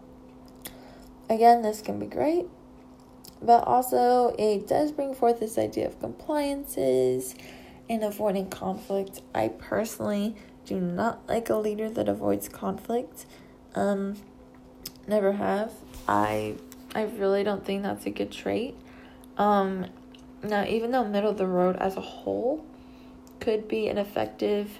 Again, 1.31 1.63
this 1.63 1.81
can 1.81 1.97
be 1.97 2.05
great, 2.05 2.45
but 3.45 3.63
also 3.65 4.35
it 4.39 4.67
does 4.67 4.91
bring 4.91 5.13
forth 5.13 5.39
this 5.39 5.57
idea 5.57 5.87
of 5.87 5.99
compliances 5.99 7.35
and 7.89 8.03
avoiding 8.03 8.49
conflict. 8.49 9.21
I 9.33 9.49
personally 9.49 10.35
do 10.65 10.79
not 10.79 11.27
like 11.27 11.49
a 11.49 11.55
leader 11.55 11.89
that 11.89 12.09
avoids 12.09 12.49
conflict. 12.49 13.25
Um, 13.75 14.15
never 15.07 15.33
have. 15.33 15.71
I 16.07 16.55
I 16.93 17.03
really 17.03 17.43
don't 17.43 17.63
think 17.63 17.83
that's 17.83 18.05
a 18.05 18.09
good 18.09 18.31
trait. 18.31 18.75
Um, 19.37 19.87
now, 20.43 20.65
even 20.65 20.91
though 20.91 21.03
middle 21.03 21.31
of 21.31 21.37
the 21.37 21.47
road 21.47 21.75
as 21.75 21.97
a 21.97 22.01
whole 22.01 22.65
could 23.39 23.67
be 23.67 23.87
an 23.87 23.97
effective, 23.97 24.79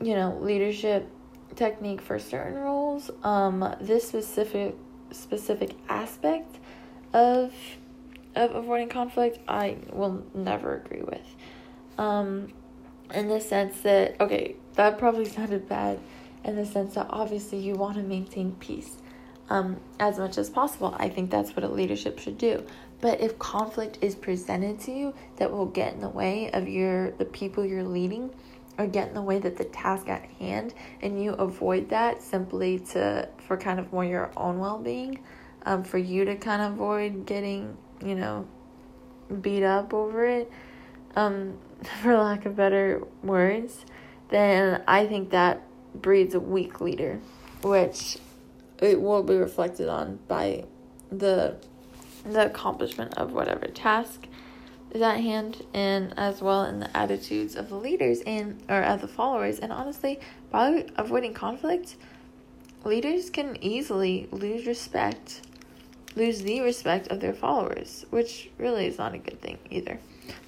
you 0.00 0.14
know, 0.14 0.38
leadership 0.40 1.08
technique 1.54 2.00
for 2.00 2.18
certain 2.18 2.54
roles, 2.54 3.10
um, 3.22 3.76
this 3.80 4.08
specific 4.08 4.74
specific 5.10 5.72
aspect 5.90 6.56
of 7.12 7.52
of 8.34 8.54
avoiding 8.54 8.88
conflict, 8.88 9.38
I 9.46 9.76
will 9.92 10.24
never 10.34 10.76
agree 10.76 11.02
with. 11.02 11.36
Um, 11.98 12.52
in 13.12 13.28
the 13.28 13.40
sense 13.40 13.80
that 13.82 14.20
okay, 14.20 14.56
that 14.74 14.98
probably 14.98 15.26
sounded 15.26 15.68
bad, 15.68 16.00
in 16.44 16.56
the 16.56 16.66
sense 16.66 16.94
that 16.94 17.06
obviously 17.10 17.58
you 17.58 17.74
want 17.74 17.96
to 17.96 18.02
maintain 18.02 18.52
peace. 18.52 18.96
Um, 19.50 19.80
as 20.00 20.18
much 20.18 20.38
as 20.38 20.48
possible. 20.48 20.96
I 20.98 21.10
think 21.10 21.30
that's 21.30 21.54
what 21.54 21.62
a 21.62 21.68
leadership 21.68 22.18
should 22.18 22.38
do. 22.38 22.64
But 23.02 23.20
if 23.20 23.38
conflict 23.38 23.98
is 24.00 24.14
presented 24.14 24.80
to 24.82 24.92
you 24.92 25.14
that 25.36 25.50
will 25.50 25.66
get 25.66 25.92
in 25.92 26.00
the 26.00 26.08
way 26.08 26.50
of 26.52 26.68
your 26.68 27.10
the 27.10 27.26
people 27.26 27.66
you're 27.66 27.82
leading 27.82 28.30
or 28.78 28.86
get 28.86 29.08
in 29.08 29.14
the 29.14 29.20
way 29.20 29.38
that 29.40 29.56
the 29.56 29.64
task 29.64 30.08
at 30.08 30.24
hand 30.38 30.72
and 31.02 31.22
you 31.22 31.32
avoid 31.32 31.88
that 31.90 32.22
simply 32.22 32.78
to 32.78 33.28
for 33.46 33.56
kind 33.56 33.78
of 33.78 33.92
more 33.92 34.04
your 34.04 34.30
own 34.36 34.58
well-being 34.58 35.18
um, 35.64 35.84
for 35.84 35.98
you 35.98 36.24
to 36.24 36.36
kind 36.36 36.62
of 36.62 36.72
avoid 36.72 37.26
getting 37.26 37.76
you 38.04 38.14
know 38.14 38.46
beat 39.40 39.62
up 39.62 39.94
over 39.94 40.24
it 40.24 40.50
um, 41.16 41.58
for 42.02 42.16
lack 42.16 42.46
of 42.46 42.56
better 42.56 43.02
words 43.22 43.84
then 44.28 44.82
i 44.88 45.06
think 45.06 45.30
that 45.30 45.62
breeds 45.94 46.34
a 46.34 46.40
weak 46.40 46.80
leader 46.80 47.20
which 47.62 48.18
it 48.80 49.00
will 49.00 49.22
be 49.22 49.36
reflected 49.36 49.88
on 49.88 50.18
by 50.26 50.64
the 51.10 51.56
the 52.24 52.46
accomplishment 52.46 53.14
of 53.14 53.32
whatever 53.32 53.66
task 53.66 54.26
is 54.92 55.02
at 55.02 55.20
hand 55.20 55.64
and 55.72 56.14
as 56.16 56.42
well 56.42 56.64
in 56.64 56.80
the 56.80 56.96
attitudes 56.96 57.56
of 57.56 57.68
the 57.68 57.74
leaders 57.74 58.20
and 58.26 58.62
or 58.68 58.82
of 58.82 59.00
the 59.00 59.08
followers. 59.08 59.58
And 59.58 59.72
honestly 59.72 60.20
by 60.50 60.86
avoiding 60.96 61.34
conflict 61.34 61.96
leaders 62.84 63.30
can 63.30 63.56
easily 63.62 64.28
lose 64.30 64.66
respect 64.66 65.40
lose 66.16 66.42
the 66.42 66.60
respect 66.60 67.08
of 67.08 67.20
their 67.20 67.32
followers 67.32 68.04
which 68.10 68.50
really 68.58 68.86
is 68.86 68.98
not 68.98 69.14
a 69.14 69.18
good 69.18 69.40
thing 69.40 69.58
either 69.70 69.98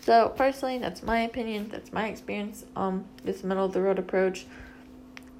so 0.01 0.33
personally 0.37 0.79
that's 0.79 1.03
my 1.03 1.21
opinion 1.21 1.69
that's 1.71 1.93
my 1.93 2.09
experience 2.09 2.65
um 2.77 3.05
this 3.25 3.43
middle 3.43 3.65
of 3.65 3.73
the 3.73 3.81
road 3.81 3.99
approach 3.99 4.47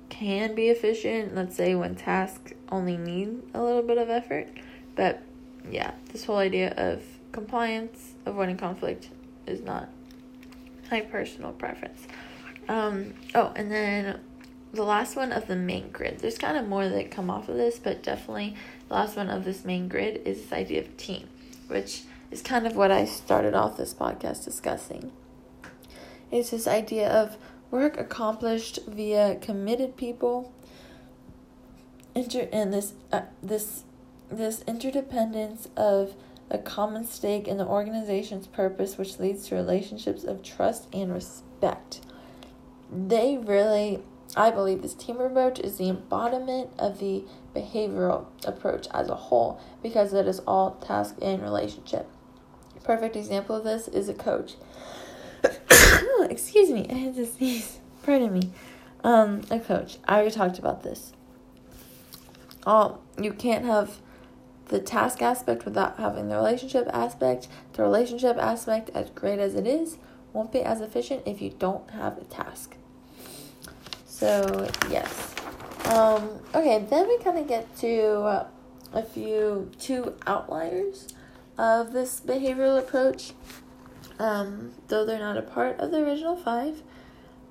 can 0.09 0.55
be 0.55 0.69
efficient 0.69 1.35
let's 1.35 1.57
say 1.57 1.75
when 1.75 1.95
tasks 1.95 2.53
only 2.71 2.97
need 2.97 3.43
a 3.55 3.63
little 3.63 3.83
bit 3.83 3.99
of 3.99 4.09
effort 4.09 4.49
but 4.95 5.23
yeah, 5.71 5.93
this 6.13 6.25
whole 6.25 6.39
idea 6.39 6.73
of 6.77 7.03
compliance, 7.33 8.15
avoiding 8.27 8.57
conflict 8.57 9.09
is 9.47 9.61
not 9.61 9.89
my 10.91 11.01
personal 11.01 11.53
preference. 11.53 12.07
Um, 12.69 13.15
oh, 13.35 13.53
and 13.57 13.71
then 13.71 14.21
the 14.75 14.83
last 14.83 15.17
one 15.17 15.33
of 15.33 15.47
the 15.47 15.57
main 15.57 15.91
grid. 15.91 16.19
There's 16.19 16.39
kind 16.39 16.57
of 16.57 16.69
more 16.69 16.89
that 16.89 17.11
come 17.11 17.31
off 17.31 17.49
of 17.49 17.57
this, 17.57 17.79
but 17.79 18.03
definitely 18.03 18.57
the 18.89 18.95
last 18.95 19.17
one 19.17 19.31
of 19.31 19.45
this 19.45 19.65
main 19.65 19.89
grid 19.89 20.23
is 20.27 20.43
this 20.43 20.53
idea 20.53 20.81
of 20.81 20.97
team, 20.97 21.29
which 21.69 22.03
is 22.31 22.43
kind 22.43 22.67
of 22.67 22.77
what 22.77 22.91
I 22.91 23.05
started 23.05 23.55
off 23.55 23.77
this 23.77 23.95
podcast 23.95 24.45
discussing. 24.45 25.13
It's 26.31 26.51
this 26.51 26.67
idea 26.67 27.09
of 27.09 27.37
work 27.71 27.99
accomplished 27.99 28.81
via 28.87 29.37
committed 29.37 29.97
people. 29.97 30.53
Inter- 32.15 32.49
and 32.53 32.73
this 32.73 32.95
uh, 33.13 33.23
this 33.43 33.85
this 34.31 34.63
interdependence 34.67 35.69
of 35.77 36.15
a 36.51 36.59
common 36.59 37.05
stake 37.05 37.49
in 37.49 37.57
the 37.57 37.67
organization's 37.67 38.47
purpose, 38.47 38.99
which 38.99 39.19
leads 39.19 39.49
to 39.49 39.55
relationships 39.55 40.25
of 40.25 40.43
trust 40.43 40.89
and 40.93 41.13
respect. 41.13 42.01
They 42.93 43.39
really, 43.39 44.03
I 44.37 44.51
believe, 44.51 44.83
this 44.83 44.95
team 44.95 45.21
approach 45.21 45.61
is 45.61 45.77
the 45.77 45.89
embodiment 45.89 46.71
of 46.79 46.99
the 46.99 47.25
behavioral 47.55 48.27
approach 48.45 48.89
as 48.93 49.09
a 49.09 49.15
whole 49.15 49.61
because 49.83 50.13
it 50.13 50.27
is 50.27 50.41
all 50.41 50.73
task 50.73 51.17
and 51.23 51.43
relationship. 51.43 52.09
Perfect 52.83 53.17
example 53.17 53.57
of 53.57 53.65
this 53.65 53.87
is 53.89 54.09
a 54.09 54.15
coach. 54.15 54.55
Excuse 56.31 56.71
me, 56.71 56.87
I 56.91 56.95
had 56.95 57.15
to 57.15 57.27
sneeze. 57.27 57.79
Pardon 58.03 58.33
me. 58.33 58.51
Um, 59.03 59.43
a 59.51 59.61
coach. 59.61 59.99
I 60.07 60.17
already 60.17 60.31
talked 60.31 60.59
about 60.59 60.83
this. 60.83 61.13
Oh, 62.67 62.99
you 63.21 63.33
can't 63.33 63.65
have 63.65 63.99
the 64.67 64.81
task 64.81 65.23
aspect 65.23 65.65
without 65.65 65.99
having 65.99 66.29
the 66.29 66.37
relationship 66.37 66.89
aspect. 66.93 67.49
The 67.75 67.83
relationship 67.83 68.37
aspect, 68.39 68.91
as 68.95 69.11
great 69.11 69.39
as 69.39 69.55
it 69.55 69.67
is, 69.67 69.99
won't 70.33 70.53
be 70.53 70.63
as 70.63 70.81
efficient 70.81 71.23
if 71.27 71.41
you 71.41 71.51
don't 71.51 71.91
have 71.91 72.19
a 72.19 72.25
task. 72.25 72.77
So, 74.25 74.71
yes. 74.89 75.35
Um, 75.85 76.41
okay, 76.55 76.87
then 76.89 77.07
we 77.09 77.19
kind 77.19 77.37
of 77.37 77.47
get 77.47 77.77
to 77.81 78.47
a 78.95 79.03
few, 79.03 79.71
two 79.79 80.15
outliers 80.27 81.09
of 81.59 81.93
this 81.93 82.21
behavioral 82.21 82.79
approach. 82.79 83.33
Um, 84.19 84.73
though 84.89 85.05
they're 85.05 85.19
not 85.19 85.37
a 85.37 85.43
part 85.43 85.79
of 85.79 85.91
the 85.91 85.99
original 85.99 86.37
five, 86.37 86.81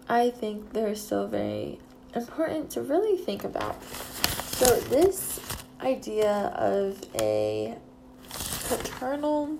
I 0.09 0.31
think 0.31 0.73
they're 0.73 0.95
still 0.95 1.27
very 1.27 1.77
important 2.15 2.71
to 2.71 2.81
really 2.81 3.17
think 3.17 3.43
about. 3.43 3.83
So, 3.83 4.75
this 4.89 5.39
idea 5.79 6.51
of 6.55 7.03
a 7.13 7.77
paternal 8.67 9.59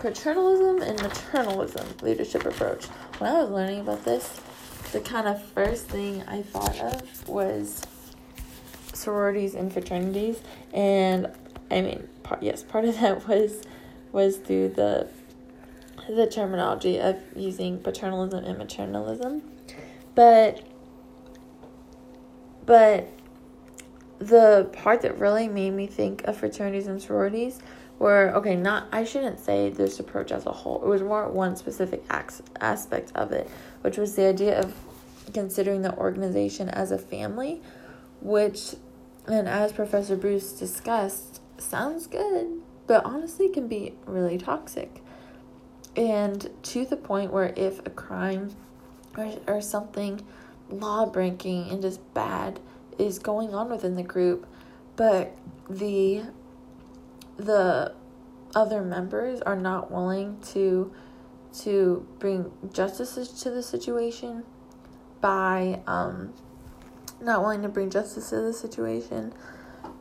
paternalism 0.00 0.82
and 0.82 0.98
maternalism 0.98 2.02
leadership 2.02 2.44
approach. 2.44 2.86
When 3.18 3.30
I 3.30 3.42
was 3.42 3.50
learning 3.50 3.80
about 3.80 4.04
this, 4.04 4.40
the 4.92 5.00
kind 5.00 5.28
of 5.28 5.42
first 5.42 5.86
thing 5.86 6.22
I 6.26 6.42
thought 6.42 6.78
of 6.80 7.28
was 7.28 7.82
sororities 8.92 9.54
and 9.54 9.72
fraternities, 9.72 10.40
and 10.72 11.28
I 11.70 11.80
mean, 11.80 12.08
part, 12.22 12.42
yes, 12.42 12.62
part 12.62 12.84
of 12.84 12.94
that 13.00 13.26
was 13.28 13.62
was 14.12 14.36
through 14.38 14.70
the 14.70 15.08
the 16.08 16.26
terminology 16.26 16.98
of 16.98 17.16
using 17.36 17.78
paternalism 17.78 18.44
and 18.44 18.58
maternalism, 18.58 19.42
but 20.14 20.62
but 22.66 23.08
the 24.18 24.68
part 24.72 25.00
that 25.02 25.18
really 25.18 25.48
made 25.48 25.70
me 25.70 25.86
think 25.86 26.24
of 26.24 26.36
fraternities 26.36 26.86
and 26.86 27.00
sororities 27.00 27.58
were 28.00 28.32
okay 28.34 28.56
not 28.56 28.88
i 28.90 29.04
shouldn't 29.04 29.38
say 29.38 29.70
this 29.70 30.00
approach 30.00 30.32
as 30.32 30.44
a 30.46 30.52
whole. 30.52 30.82
It 30.82 30.88
was 30.88 31.02
more 31.02 31.28
one 31.28 31.54
specific 31.54 32.02
aspect 32.10 33.12
of 33.14 33.30
it 33.30 33.48
which 33.82 33.96
was 33.96 34.16
the 34.16 34.26
idea 34.26 34.58
of 34.58 34.74
considering 35.32 35.82
the 35.82 35.96
organization 35.96 36.68
as 36.68 36.90
a 36.90 36.98
family 36.98 37.62
which 38.20 38.74
and 39.28 39.48
as 39.48 39.72
professor 39.72 40.16
bruce 40.16 40.52
discussed 40.54 41.40
sounds 41.58 42.08
good 42.08 42.60
but 42.90 43.04
honestly 43.04 43.48
can 43.48 43.68
be 43.68 43.94
really 44.04 44.36
toxic. 44.36 45.00
And 45.94 46.50
to 46.64 46.84
the 46.84 46.96
point 46.96 47.32
where 47.32 47.52
if 47.54 47.78
a 47.86 47.90
crime 47.90 48.56
or, 49.16 49.32
or 49.46 49.60
something 49.60 50.26
law 50.68 51.06
breaking 51.06 51.70
and 51.70 51.80
just 51.80 52.00
bad 52.14 52.58
is 52.98 53.20
going 53.20 53.54
on 53.54 53.70
within 53.70 53.94
the 53.94 54.02
group, 54.02 54.44
but 54.96 55.36
the 55.68 56.22
the 57.44 57.94
other 58.54 58.82
members 58.82 59.40
are 59.42 59.56
not 59.56 59.90
willing 59.90 60.38
to 60.40 60.92
to 61.52 62.06
bring 62.18 62.50
justice 62.72 63.14
to 63.42 63.50
the 63.50 63.62
situation 63.62 64.44
by 65.20 65.80
um 65.86 66.32
not 67.20 67.42
willing 67.42 67.62
to 67.62 67.68
bring 67.68 67.90
justice 67.90 68.30
to 68.30 68.36
the 68.36 68.52
situation 68.52 69.32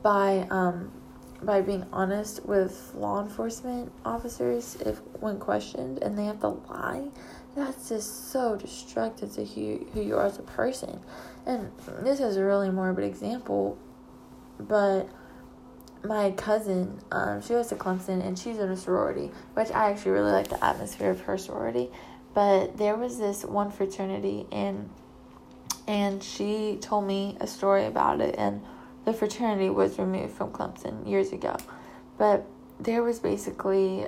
by 0.02 0.47
um 0.49 0.91
by 1.41 1.62
being 1.62 1.86
honest 1.93 2.45
with 2.45 2.91
law 2.95 3.21
enforcement 3.21 3.91
officers 4.04 4.75
if 4.86 4.99
when 5.19 5.39
questioned 5.39 5.99
and 6.02 6.17
they 6.17 6.25
have 6.25 6.39
to 6.41 6.49
lie. 6.49 7.08
That's 7.56 7.89
just 7.89 8.32
so 8.32 8.56
destructive 8.56 9.34
to 9.34 9.45
who, 9.45 9.88
who 9.93 10.02
you 10.02 10.15
are 10.17 10.25
as 10.25 10.38
a 10.38 10.43
person. 10.43 10.99
And 11.45 11.71
this 12.02 12.19
is 12.19 12.38
a 12.38 12.43
really 12.43 12.69
morbid 12.69 13.06
example 13.06 13.78
but 14.60 15.10
my 16.03 16.31
cousin 16.31 16.99
um, 17.12 17.41
she 17.41 17.49
goes 17.49 17.67
to 17.67 17.75
clemson 17.75 18.25
and 18.25 18.39
she's 18.39 18.57
in 18.57 18.69
a 18.69 18.77
sorority 18.77 19.31
which 19.53 19.69
i 19.71 19.91
actually 19.91 20.12
really 20.12 20.31
like 20.31 20.47
the 20.47 20.63
atmosphere 20.63 21.09
of 21.09 21.19
her 21.21 21.38
sorority 21.38 21.89
but 22.33 22.77
there 22.77 22.95
was 22.95 23.17
this 23.17 23.43
one 23.43 23.69
fraternity 23.69 24.45
and 24.51 24.89
and 25.88 26.23
she 26.23 26.77
told 26.81 27.05
me 27.05 27.35
a 27.41 27.47
story 27.47 27.85
about 27.85 28.21
it 28.21 28.35
and 28.38 28.62
the 29.05 29.13
fraternity 29.13 29.71
was 29.71 29.97
removed 29.97 30.33
from 30.33 30.51
Clemson 30.51 31.09
years 31.09 31.31
ago. 31.31 31.57
But 32.19 32.45
there 32.79 33.01
was 33.01 33.19
basically, 33.19 34.05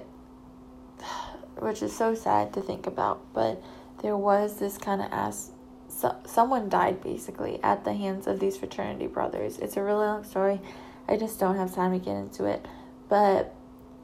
which 1.58 1.82
is 1.82 1.96
so 1.96 2.14
sad 2.14 2.54
to 2.54 2.62
think 2.62 2.86
about, 2.86 3.22
but 3.34 3.62
there 4.04 4.16
was 4.16 4.60
this 4.60 4.78
kind 4.78 5.02
of 5.02 5.12
ass. 5.12 5.52
So, 5.88 6.16
someone 6.26 6.70
died 6.70 7.02
basically 7.04 7.60
at 7.64 7.84
the 7.84 7.94
hands 7.94 8.28
of 8.28 8.40
these 8.40 8.58
fraternity 8.58 9.08
brothers. 9.08 9.58
It's 9.58 9.76
a 9.76 9.84
really 9.84 10.06
long 10.06 10.24
story. 10.24 10.62
I 11.08 11.18
just 11.18 11.40
don't 11.40 11.56
have 11.58 11.74
time 11.74 11.92
to 11.92 12.00
get 12.00 12.16
into 12.16 12.46
it. 12.46 12.66
But 13.10 13.54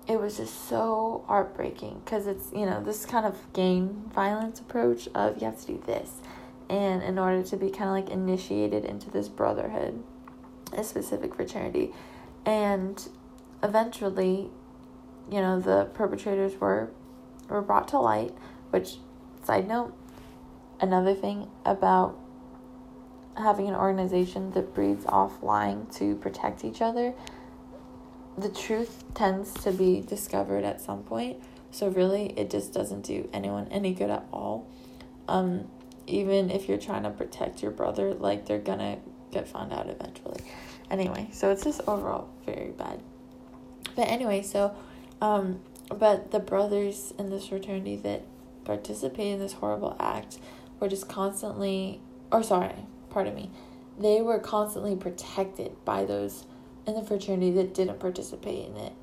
it 0.08 0.20
was 0.20 0.38
just 0.38 0.68
so 0.68 1.24
heartbreaking 1.28 2.02
because 2.04 2.28
it's, 2.28 2.52
you 2.54 2.66
know, 2.66 2.84
this 2.84 3.06
kind 3.06 3.26
of 3.26 3.38
gang 3.54 4.10
violence 4.14 4.60
approach 4.60 5.08
of 5.14 5.40
you 5.40 5.46
have 5.46 5.60
to 5.62 5.68
do 5.68 5.84
this. 5.86 6.12
And 6.70 7.02
in 7.02 7.18
order 7.18 7.44
to 7.44 7.58
be 7.58 7.70
kind 7.70 7.90
of 7.90 7.96
like 7.96 8.10
initiated 8.10 8.84
into 8.86 9.10
this 9.10 9.30
brotherhood 9.30 10.04
a 10.74 10.84
specific 10.84 11.36
fraternity. 11.36 11.92
And 12.46 13.08
eventually, 13.64 14.50
you 15.32 15.42
know, 15.42 15.60
the 15.60 15.90
perpetrators 15.94 16.60
were 16.60 16.92
were 17.50 17.62
brought 17.62 17.88
to 17.90 18.00
light, 18.00 18.34
which 18.72 18.98
side 19.44 19.68
note, 19.68 19.94
another 20.82 21.14
thing 21.14 21.50
about 21.66 22.20
having 23.38 23.67
an 23.67 23.76
organization 23.76 24.52
that 24.52 24.73
breeds 24.73 25.06
off 25.06 25.41
lying 25.43 25.86
to 25.95 26.15
protect 26.15 26.65
each 26.65 26.82
other, 26.82 27.13
the 28.38 28.50
truth 28.50 29.04
tends 29.13 29.54
to 29.63 29.71
be 29.71 30.02
discovered 30.02 30.63
at 30.63 30.82
some 30.82 31.04
point. 31.04 31.38
So 31.71 31.89
really, 31.89 32.28
it 32.38 32.50
just 32.50 32.73
doesn't 32.73 33.02
do 33.02 33.30
anyone 33.34 33.67
any 33.69 33.93
good 33.93 34.10
at 34.10 34.26
all. 34.32 34.67
Um, 35.28 35.67
even 36.08 36.50
if 36.50 36.69
you're 36.69 36.78
trying 36.78 37.04
to 37.04 37.10
protect 37.10 37.62
your 37.62 37.71
brother, 37.71 38.13
like 38.13 38.45
they're 38.45 38.60
gonna 38.60 38.97
get 39.32 39.47
found 39.47 39.73
out 39.73 39.89
eventually. 39.89 40.39
Anyway, 40.89 41.28
so 41.32 41.52
it's 41.52 41.63
just 41.63 41.82
overall 41.88 42.30
very 42.45 42.71
bad. 42.71 43.02
But 43.95 44.08
anyway, 44.08 44.41
so 44.41 44.76
um 45.21 45.60
but 45.89 46.32
the 46.32 46.39
brothers 46.39 47.13
in 47.17 47.30
this 47.30 47.47
fraternity 47.47 47.95
that 47.97 48.23
participated 48.65 49.34
in 49.34 49.39
this 49.39 49.54
horrible 49.54 49.95
act 50.00 50.39
were 50.80 50.88
just 50.88 51.08
constantly 51.08 52.02
or 52.32 52.43
sorry, 52.43 52.86
pardon 53.17 53.34
me. 53.34 53.49
They 53.97 54.21
were 54.21 54.38
constantly 54.38 54.95
protected 54.95 55.84
by 55.84 56.06
those 56.06 56.45
in 56.86 56.93
the 56.93 57.01
fraternity 57.01 57.49
that 57.53 57.73
didn't 57.73 57.99
participate 57.99 58.67
in 58.67 58.77
it. 58.77 58.93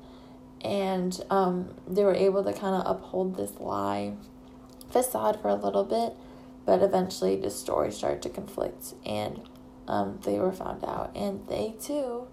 And 0.61 1.21
um, 1.29 1.75
they 1.85 2.05
were 2.05 2.15
able 2.15 2.41
to 2.45 2.53
kind 2.53 2.81
of 2.81 2.95
uphold 2.95 3.35
this 3.35 3.59
lie 3.59 4.13
facade 4.89 5.41
for 5.41 5.49
a 5.49 5.55
little 5.55 5.83
bit, 5.83 6.13
but 6.65 6.81
eventually 6.81 7.35
the 7.35 7.49
story 7.49 7.91
started 7.91 8.21
to 8.21 8.29
conflict 8.29 8.93
and 9.05 9.41
um, 9.85 10.21
they 10.23 10.39
were 10.39 10.53
found 10.53 10.85
out. 10.85 11.11
And 11.13 11.45
they 11.49 11.75
too 11.81 12.29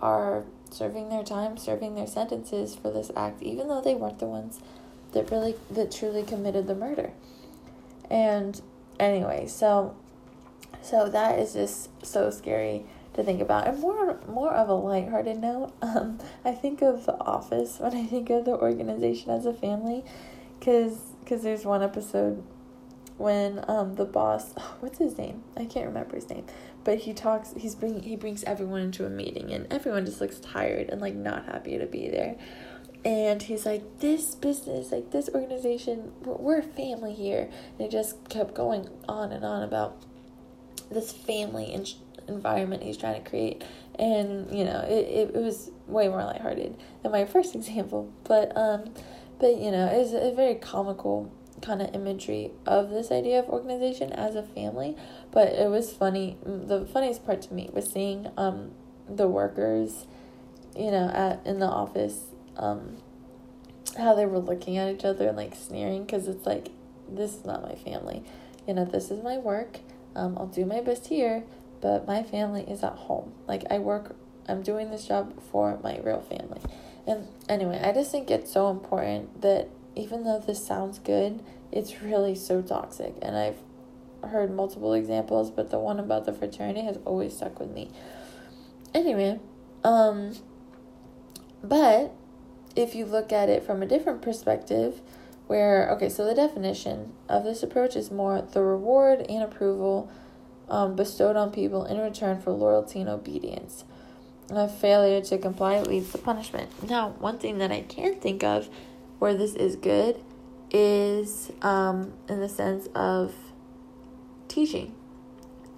are 0.00 0.46
serving 0.68 1.10
their 1.10 1.22
time, 1.22 1.56
serving 1.56 1.94
their 1.94 2.08
sentences 2.08 2.74
for 2.74 2.90
this 2.90 3.12
act, 3.16 3.40
even 3.40 3.68
though 3.68 3.80
they 3.80 3.94
weren't 3.94 4.18
the 4.18 4.26
ones 4.26 4.58
that 5.12 5.30
really, 5.30 5.54
that 5.70 5.92
truly 5.92 6.24
committed 6.24 6.66
the 6.66 6.74
murder. 6.74 7.12
And 8.10 8.60
anyway, 8.98 9.46
so, 9.46 9.94
so 10.82 11.08
that 11.08 11.38
is 11.38 11.52
just 11.54 12.04
so 12.04 12.30
scary 12.30 12.84
to 13.14 13.22
think 13.22 13.40
about. 13.40 13.66
And 13.66 13.80
more, 13.80 14.20
more 14.28 14.52
of 14.52 14.68
a 14.68 14.74
lighthearted 14.74 15.38
note, 15.38 15.72
um, 15.82 16.18
I 16.44 16.52
think 16.52 16.82
of 16.82 17.06
The 17.06 17.18
Office 17.18 17.78
when 17.78 17.94
I 17.94 18.04
think 18.04 18.30
of 18.30 18.44
the 18.44 18.52
organization 18.52 19.30
as 19.30 19.46
a 19.46 19.52
family, 19.52 20.04
because 20.58 20.98
because 21.20 21.42
there's 21.42 21.64
one 21.64 21.82
episode 21.82 22.42
when 23.16 23.62
um 23.68 23.96
the 23.96 24.04
boss 24.04 24.54
what's 24.80 24.98
his 24.98 25.18
name? 25.18 25.42
I 25.56 25.66
can't 25.66 25.86
remember 25.86 26.16
his 26.16 26.28
name. 26.28 26.46
But 26.82 27.00
he 27.00 27.12
talks 27.12 27.52
he's 27.56 27.74
bring 27.74 28.02
he 28.02 28.16
brings 28.16 28.42
everyone 28.44 28.80
into 28.80 29.04
a 29.04 29.10
meeting 29.10 29.52
and 29.52 29.70
everyone 29.70 30.06
just 30.06 30.20
looks 30.20 30.40
tired 30.40 30.88
and 30.88 31.00
like 31.00 31.14
not 31.14 31.46
happy 31.46 31.78
to 31.78 31.86
be 31.86 32.08
there. 32.08 32.36
And 33.04 33.42
he's 33.42 33.64
like 33.64 34.00
this 34.00 34.34
business 34.34 34.92
like 34.92 35.10
this 35.10 35.28
organization 35.34 36.12
we're 36.22 36.60
a 36.60 36.62
family 36.62 37.14
here. 37.14 37.50
And 37.72 37.80
he 37.80 37.88
just 37.88 38.28
kept 38.28 38.54
going 38.54 38.88
on 39.08 39.32
and 39.32 39.44
on 39.44 39.62
about 39.62 40.02
this 40.90 41.12
family 41.12 41.72
environment 42.28 42.82
he's 42.82 42.96
trying 42.96 43.22
to 43.22 43.28
create. 43.28 43.62
And 43.98 44.50
you 44.56 44.64
know 44.64 44.80
it, 44.80 45.06
it, 45.08 45.36
it 45.36 45.42
was 45.42 45.70
way 45.86 46.08
more 46.08 46.24
lighthearted 46.24 46.76
than 47.02 47.12
my 47.12 47.24
first 47.24 47.54
example. 47.54 48.12
But 48.24 48.56
um 48.56 48.92
but 49.38 49.56
you 49.56 49.70
know 49.70 49.86
it 49.86 49.98
was 49.98 50.12
a 50.12 50.32
very 50.34 50.54
comical 50.54 51.32
kind 51.62 51.82
of 51.82 51.94
imagery 51.94 52.52
of 52.64 52.88
this 52.88 53.10
idea 53.10 53.38
of 53.40 53.48
organization 53.48 54.12
as 54.12 54.34
a 54.34 54.42
family. 54.42 54.96
But 55.30 55.48
it 55.48 55.70
was 55.70 55.92
funny 55.92 56.38
the 56.44 56.86
funniest 56.86 57.26
part 57.26 57.42
to 57.42 57.54
me 57.54 57.70
was 57.72 57.90
seeing 57.90 58.28
um 58.36 58.72
the 59.08 59.28
workers 59.28 60.06
you 60.76 60.90
know 60.90 61.10
at 61.12 61.44
in 61.44 61.58
the 61.58 61.66
office 61.66 62.26
um 62.56 62.96
how 63.98 64.14
they 64.14 64.24
were 64.24 64.38
looking 64.38 64.76
at 64.78 64.94
each 64.94 65.04
other 65.04 65.28
and 65.28 65.36
like 65.36 65.54
sneering 65.54 66.04
because 66.04 66.28
it's 66.28 66.46
like 66.46 66.68
this 67.08 67.34
is 67.34 67.44
not 67.44 67.62
my 67.62 67.74
family. 67.74 68.22
You 68.66 68.74
know 68.74 68.84
this 68.84 69.10
is 69.10 69.22
my 69.22 69.36
work 69.36 69.80
um 70.16 70.36
i'll 70.38 70.46
do 70.46 70.64
my 70.64 70.80
best 70.80 71.06
here 71.06 71.44
but 71.80 72.06
my 72.06 72.22
family 72.22 72.62
is 72.62 72.82
at 72.82 72.92
home 72.92 73.32
like 73.46 73.64
i 73.70 73.78
work 73.78 74.16
i'm 74.48 74.62
doing 74.62 74.90
this 74.90 75.06
job 75.06 75.32
for 75.50 75.78
my 75.82 75.98
real 76.02 76.20
family 76.20 76.60
and 77.06 77.26
anyway 77.48 77.80
i 77.82 77.92
just 77.92 78.10
think 78.10 78.30
it's 78.30 78.52
so 78.52 78.70
important 78.70 79.40
that 79.42 79.68
even 79.94 80.24
though 80.24 80.38
this 80.38 80.64
sounds 80.64 80.98
good, 80.98 81.42
it's 81.72 82.02
really 82.02 82.34
so 82.34 82.62
toxic. 82.62 83.14
And 83.22 83.36
I've 83.36 83.58
heard 84.28 84.50
multiple 84.50 84.92
examples, 84.92 85.50
but 85.50 85.70
the 85.70 85.78
one 85.78 85.98
about 85.98 86.24
the 86.24 86.32
fraternity 86.32 86.82
has 86.82 86.98
always 87.04 87.36
stuck 87.36 87.58
with 87.58 87.70
me. 87.70 87.90
Anyway, 88.94 89.38
um, 89.84 90.34
but 91.62 92.12
if 92.76 92.94
you 92.94 93.04
look 93.04 93.32
at 93.32 93.48
it 93.48 93.64
from 93.64 93.82
a 93.82 93.86
different 93.86 94.22
perspective, 94.22 95.00
where, 95.50 95.90
okay, 95.90 96.08
so 96.08 96.24
the 96.24 96.32
definition 96.32 97.12
of 97.28 97.42
this 97.42 97.64
approach 97.64 97.96
is 97.96 98.12
more 98.12 98.40
the 98.40 98.62
reward 98.62 99.26
and 99.28 99.42
approval 99.42 100.08
um, 100.68 100.94
bestowed 100.94 101.34
on 101.34 101.50
people 101.50 101.84
in 101.84 101.98
return 101.98 102.40
for 102.40 102.52
loyalty 102.52 103.00
and 103.00 103.08
obedience. 103.08 103.82
A 104.50 104.68
failure 104.68 105.20
to 105.22 105.38
comply 105.38 105.80
leads 105.80 106.12
to 106.12 106.18
punishment. 106.18 106.88
Now, 106.88 107.16
one 107.18 107.38
thing 107.38 107.58
that 107.58 107.72
I 107.72 107.80
can 107.80 108.14
think 108.20 108.44
of 108.44 108.68
where 109.18 109.34
this 109.34 109.54
is 109.54 109.74
good 109.74 110.22
is 110.70 111.50
um, 111.62 112.12
in 112.28 112.38
the 112.38 112.48
sense 112.48 112.86
of 112.94 113.34
teaching. 114.46 114.94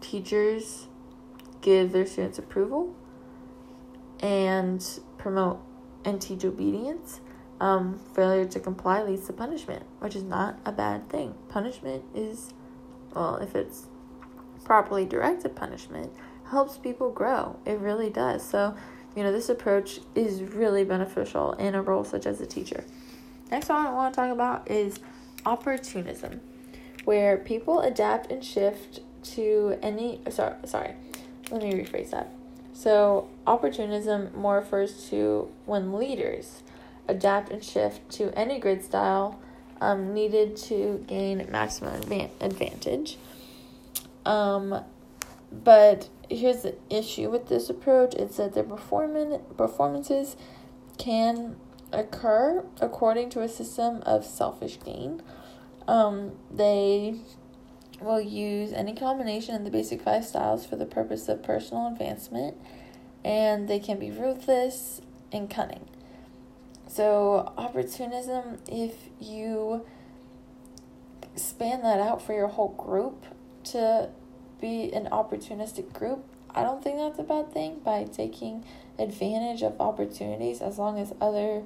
Teachers 0.02 0.86
give 1.62 1.92
their 1.92 2.04
students 2.04 2.38
approval 2.38 2.94
and 4.20 4.86
promote 5.16 5.62
and 6.04 6.20
teach 6.20 6.44
obedience. 6.44 7.22
Um, 7.62 8.00
failure 8.12 8.44
to 8.44 8.58
comply 8.58 9.04
leads 9.04 9.28
to 9.28 9.32
punishment, 9.32 9.84
which 10.00 10.16
is 10.16 10.24
not 10.24 10.58
a 10.66 10.72
bad 10.72 11.08
thing. 11.08 11.36
Punishment 11.48 12.02
is, 12.12 12.52
well, 13.14 13.36
if 13.36 13.54
it's 13.54 13.86
properly 14.64 15.06
directed 15.06 15.54
punishment, 15.54 16.12
helps 16.50 16.76
people 16.76 17.12
grow. 17.12 17.60
It 17.64 17.78
really 17.78 18.10
does. 18.10 18.42
So, 18.42 18.74
you 19.14 19.22
know, 19.22 19.30
this 19.30 19.48
approach 19.48 20.00
is 20.16 20.42
really 20.42 20.82
beneficial 20.82 21.52
in 21.52 21.76
a 21.76 21.82
role 21.82 22.02
such 22.02 22.26
as 22.26 22.40
a 22.40 22.46
teacher. 22.46 22.82
Next 23.48 23.68
one 23.68 23.86
I 23.86 23.92
want 23.92 24.12
to 24.12 24.20
talk 24.20 24.32
about 24.32 24.68
is 24.68 24.98
opportunism, 25.46 26.40
where 27.04 27.36
people 27.36 27.78
adapt 27.78 28.32
and 28.32 28.44
shift 28.44 28.98
to 29.34 29.78
any. 29.80 30.20
Sorry, 30.30 30.56
sorry. 30.64 30.94
Let 31.52 31.62
me 31.62 31.74
rephrase 31.74 32.10
that. 32.10 32.32
So, 32.72 33.28
opportunism 33.46 34.32
more 34.34 34.56
refers 34.56 35.08
to 35.10 35.48
when 35.64 35.92
leaders 35.92 36.64
adapt 37.08 37.50
and 37.50 37.62
shift 37.62 38.08
to 38.10 38.36
any 38.38 38.58
grid 38.58 38.82
style 38.82 39.40
um, 39.80 40.14
needed 40.14 40.56
to 40.56 41.04
gain 41.06 41.46
maximum 41.50 41.94
advantage. 42.40 43.18
Um, 44.24 44.84
but 45.50 46.08
here's 46.30 46.62
the 46.62 46.76
issue 46.88 47.30
with 47.30 47.48
this 47.48 47.68
approach: 47.68 48.14
it's 48.14 48.36
that 48.36 48.54
their 48.54 48.64
performance 48.64 49.42
performances 49.56 50.36
can 50.98 51.56
occur 51.92 52.64
according 52.80 53.30
to 53.30 53.42
a 53.42 53.48
system 53.48 54.02
of 54.02 54.24
selfish 54.24 54.78
gain. 54.84 55.22
Um, 55.88 56.32
they 56.50 57.16
will 58.00 58.20
use 58.20 58.72
any 58.72 58.94
combination 58.94 59.54
of 59.54 59.64
the 59.64 59.70
basic 59.70 60.00
five 60.00 60.24
styles 60.24 60.64
for 60.64 60.76
the 60.76 60.86
purpose 60.86 61.28
of 61.28 61.42
personal 61.42 61.88
advancement, 61.88 62.56
and 63.24 63.68
they 63.68 63.78
can 63.78 63.98
be 63.98 64.10
ruthless, 64.10 65.00
and 65.32 65.48
cunning. 65.50 65.88
So, 66.92 67.50
opportunism, 67.56 68.58
if 68.68 68.92
you 69.18 69.86
span 71.36 71.80
that 71.80 71.98
out 72.00 72.20
for 72.20 72.34
your 72.34 72.48
whole 72.48 72.74
group 72.74 73.24
to 73.64 74.10
be 74.60 74.92
an 74.92 75.08
opportunistic 75.10 75.94
group, 75.94 76.22
I 76.54 76.62
don't 76.62 76.84
think 76.84 76.98
that's 76.98 77.18
a 77.18 77.22
bad 77.22 77.50
thing 77.50 77.80
by 77.82 78.04
taking 78.04 78.66
advantage 78.98 79.62
of 79.62 79.80
opportunities 79.80 80.60
as 80.60 80.78
long 80.78 80.98
as 80.98 81.14
other 81.18 81.62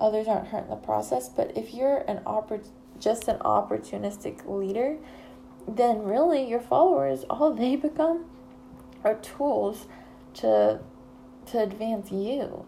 others 0.00 0.26
aren't 0.26 0.48
hurt 0.48 0.64
in 0.64 0.70
the 0.70 0.76
process. 0.76 1.28
But 1.28 1.54
if 1.54 1.74
you're 1.74 1.98
an 2.08 2.20
oppor- 2.24 2.66
just 2.98 3.28
an 3.28 3.40
opportunistic 3.40 4.48
leader, 4.48 4.96
then 5.68 6.02
really 6.02 6.48
your 6.48 6.60
followers 6.60 7.24
all 7.28 7.52
they 7.52 7.76
become 7.76 8.24
are 9.04 9.16
tools 9.16 9.86
to 10.36 10.80
to 11.48 11.62
advance 11.62 12.10
you. 12.10 12.64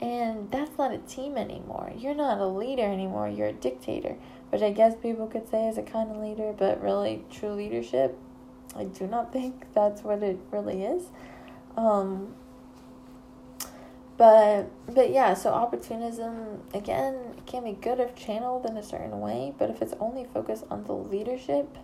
And 0.00 0.50
that's 0.50 0.76
not 0.76 0.92
a 0.92 0.98
team 0.98 1.36
anymore. 1.38 1.92
You're 1.96 2.14
not 2.14 2.38
a 2.38 2.46
leader 2.46 2.84
anymore. 2.84 3.28
You're 3.28 3.48
a 3.48 3.52
dictator, 3.52 4.16
which 4.50 4.62
I 4.62 4.70
guess 4.70 4.94
people 4.94 5.26
could 5.26 5.48
say 5.48 5.68
is 5.68 5.78
a 5.78 5.82
kind 5.82 6.10
of 6.10 6.18
leader, 6.18 6.52
but 6.56 6.82
really 6.82 7.24
true 7.30 7.52
leadership, 7.52 8.18
I 8.74 8.84
do 8.84 9.06
not 9.06 9.32
think 9.32 9.72
that's 9.72 10.02
what 10.02 10.22
it 10.22 10.38
really 10.50 10.82
is. 10.84 11.04
Um, 11.76 12.34
but 14.16 14.70
but 14.86 15.10
yeah, 15.10 15.34
so 15.34 15.50
opportunism 15.50 16.62
again 16.72 17.34
can 17.46 17.64
be 17.64 17.72
good 17.72 18.00
if 18.00 18.14
channeled 18.14 18.64
in 18.66 18.76
a 18.76 18.82
certain 18.82 19.20
way, 19.20 19.54
but 19.58 19.70
if 19.70 19.82
it's 19.82 19.94
only 20.00 20.26
focused 20.32 20.64
on 20.70 20.84
the 20.84 20.94
leadership 20.94 21.76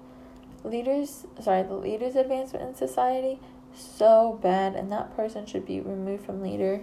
leaders 0.64 1.26
sorry, 1.40 1.62
the 1.62 1.74
leaders 1.74 2.14
advancement 2.14 2.68
in 2.68 2.74
society, 2.74 3.38
so 3.74 4.38
bad 4.42 4.74
and 4.74 4.90
that 4.92 5.14
person 5.14 5.44
should 5.44 5.66
be 5.66 5.80
removed 5.80 6.24
from 6.24 6.42
leader 6.42 6.82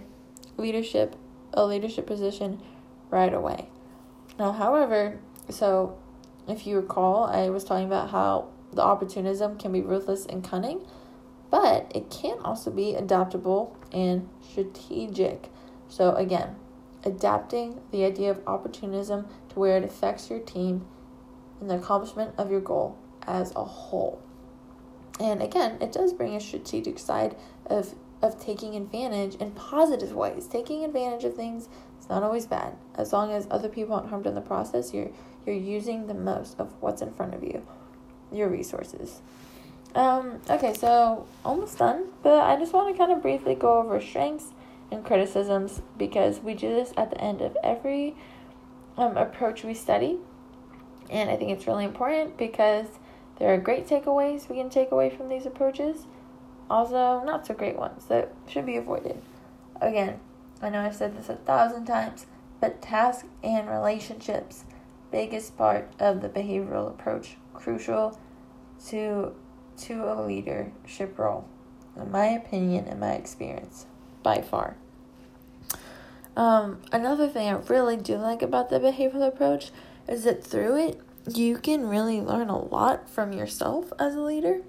leadership 0.60 1.16
a 1.52 1.64
leadership 1.64 2.06
position 2.06 2.60
right 3.10 3.34
away. 3.34 3.68
Now 4.38 4.52
however, 4.52 5.18
so 5.48 5.98
if 6.46 6.66
you 6.66 6.76
recall, 6.76 7.24
I 7.24 7.50
was 7.50 7.64
talking 7.64 7.86
about 7.86 8.10
how 8.10 8.48
the 8.72 8.82
opportunism 8.82 9.58
can 9.58 9.72
be 9.72 9.80
ruthless 9.80 10.26
and 10.26 10.44
cunning 10.44 10.86
but 11.50 11.90
it 11.94 12.10
can 12.10 12.38
also 12.44 12.70
be 12.70 12.94
adaptable 12.94 13.76
and 13.92 14.28
strategic. 14.40 15.50
So, 15.88 16.14
again, 16.14 16.56
adapting 17.04 17.80
the 17.90 18.04
idea 18.04 18.30
of 18.30 18.40
opportunism 18.46 19.26
to 19.50 19.58
where 19.58 19.76
it 19.76 19.84
affects 19.84 20.30
your 20.30 20.38
team 20.38 20.86
and 21.60 21.68
the 21.68 21.76
accomplishment 21.76 22.34
of 22.38 22.50
your 22.50 22.60
goal 22.60 22.96
as 23.26 23.52
a 23.56 23.64
whole. 23.64 24.22
And 25.18 25.42
again, 25.42 25.76
it 25.80 25.92
does 25.92 26.12
bring 26.12 26.36
a 26.36 26.40
strategic 26.40 26.98
side 26.98 27.36
of 27.66 27.94
of 28.22 28.40
taking 28.40 28.74
advantage 28.76 29.34
in 29.36 29.50
positive 29.52 30.12
ways. 30.14 30.46
Taking 30.46 30.84
advantage 30.84 31.24
of 31.24 31.34
things 31.34 31.68
is 32.00 32.08
not 32.08 32.22
always 32.22 32.46
bad. 32.46 32.74
As 32.94 33.12
long 33.12 33.32
as 33.32 33.46
other 33.50 33.68
people 33.68 33.94
aren't 33.94 34.08
harmed 34.08 34.26
in 34.26 34.34
the 34.34 34.40
process, 34.40 34.92
you're 34.92 35.10
you're 35.46 35.56
using 35.56 36.06
the 36.06 36.14
most 36.14 36.60
of 36.60 36.70
what's 36.80 37.00
in 37.00 37.12
front 37.12 37.34
of 37.34 37.42
you, 37.42 37.66
your 38.30 38.48
resources. 38.48 39.20
Um, 39.94 40.40
okay, 40.48 40.74
so 40.74 41.26
almost 41.44 41.78
done, 41.78 42.08
but 42.22 42.42
I 42.42 42.56
just 42.56 42.72
want 42.72 42.94
to 42.94 42.98
kind 42.98 43.10
of 43.10 43.22
briefly 43.22 43.54
go 43.54 43.78
over 43.78 44.00
strengths 44.00 44.52
and 44.90 45.04
criticisms 45.04 45.82
because 45.96 46.40
we 46.40 46.54
do 46.54 46.68
this 46.68 46.92
at 46.96 47.10
the 47.10 47.20
end 47.20 47.40
of 47.40 47.56
every 47.64 48.14
um, 48.96 49.16
approach 49.16 49.64
we 49.64 49.74
study. 49.74 50.18
And 51.08 51.28
I 51.28 51.36
think 51.36 51.50
it's 51.50 51.66
really 51.66 51.84
important 51.84 52.36
because 52.36 52.86
there 53.38 53.52
are 53.52 53.58
great 53.58 53.88
takeaways 53.88 54.48
we 54.48 54.56
can 54.56 54.70
take 54.70 54.92
away 54.92 55.10
from 55.10 55.28
these 55.28 55.46
approaches, 55.46 56.06
also, 56.70 57.22
not 57.24 57.46
so 57.46 57.54
great 57.54 57.76
ones 57.76 58.04
that 58.06 58.32
should 58.46 58.64
be 58.64 58.76
avoided. 58.76 59.20
Again, 59.80 60.20
I 60.62 60.70
know 60.70 60.80
I've 60.80 60.94
said 60.94 61.18
this 61.18 61.28
a 61.28 61.34
thousand 61.34 61.86
times, 61.86 62.26
but 62.60 62.80
task 62.80 63.26
and 63.42 63.68
relationships, 63.68 64.64
biggest 65.10 65.56
part 65.56 65.90
of 65.98 66.22
the 66.22 66.28
behavioral 66.28 66.88
approach, 66.88 67.36
crucial 67.52 68.18
to 68.86 69.34
to 69.78 70.04
a 70.04 70.22
leadership 70.22 71.18
role, 71.18 71.46
in 71.96 72.10
my 72.10 72.26
opinion 72.26 72.86
and 72.86 73.00
my 73.00 73.12
experience, 73.12 73.86
by 74.22 74.42
far. 74.42 74.76
Um, 76.36 76.80
another 76.92 77.28
thing 77.28 77.48
I 77.48 77.52
really 77.52 77.96
do 77.96 78.16
like 78.16 78.42
about 78.42 78.68
the 78.68 78.78
behavioral 78.78 79.26
approach 79.26 79.70
is 80.06 80.24
that 80.24 80.44
through 80.44 80.76
it, 80.76 81.00
you 81.34 81.56
can 81.56 81.86
really 81.86 82.20
learn 82.20 82.48
a 82.48 82.58
lot 82.58 83.08
from 83.08 83.32
yourself 83.32 83.92
as 83.98 84.14
a 84.14 84.20
leader, 84.20 84.60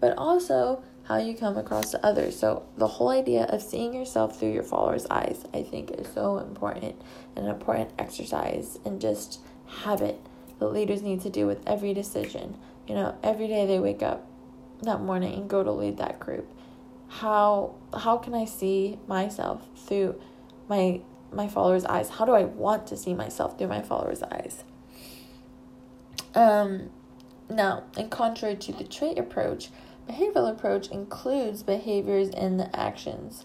but 0.00 0.16
also 0.16 0.82
how 1.06 1.18
you 1.18 1.34
come 1.34 1.56
across 1.56 1.90
to 1.92 2.04
others. 2.04 2.38
So, 2.38 2.64
the 2.76 2.86
whole 2.86 3.08
idea 3.08 3.44
of 3.44 3.62
seeing 3.62 3.94
yourself 3.94 4.38
through 4.38 4.52
your 4.52 4.62
followers' 4.62 5.06
eyes, 5.10 5.44
I 5.54 5.62
think, 5.62 5.90
is 5.92 6.08
so 6.12 6.38
important 6.38 7.00
and 7.34 7.46
an 7.46 7.50
important 7.50 7.90
exercise 7.98 8.78
and 8.84 9.00
just 9.00 9.40
habit 9.66 10.20
that 10.58 10.66
leaders 10.66 11.02
need 11.02 11.20
to 11.22 11.30
do 11.30 11.46
with 11.46 11.62
every 11.66 11.94
decision. 11.94 12.56
You 12.86 12.94
know, 12.94 13.18
every 13.22 13.46
day 13.46 13.66
they 13.66 13.78
wake 13.78 14.02
up, 14.02 14.26
that 14.82 15.00
morning 15.00 15.34
and 15.34 15.48
go 15.48 15.62
to 15.62 15.72
lead 15.72 15.96
that 15.98 16.20
group 16.20 16.48
how 17.08 17.74
how 17.94 18.16
can 18.16 18.34
i 18.34 18.44
see 18.44 18.98
myself 19.06 19.62
through 19.86 20.20
my 20.68 21.00
my 21.32 21.48
followers 21.48 21.84
eyes 21.84 22.10
how 22.10 22.24
do 22.24 22.32
i 22.32 22.44
want 22.44 22.86
to 22.86 22.96
see 22.96 23.14
myself 23.14 23.56
through 23.56 23.68
my 23.68 23.80
followers 23.80 24.22
eyes 24.24 24.64
um 26.34 26.90
now 27.48 27.84
in 27.96 28.08
contrary 28.08 28.56
to 28.56 28.72
the 28.72 28.84
trait 28.84 29.18
approach 29.18 29.70
behavioral 30.08 30.50
approach 30.50 30.88
includes 30.88 31.62
behaviors 31.62 32.30
and 32.30 32.58
the 32.58 32.74
actions 32.78 33.44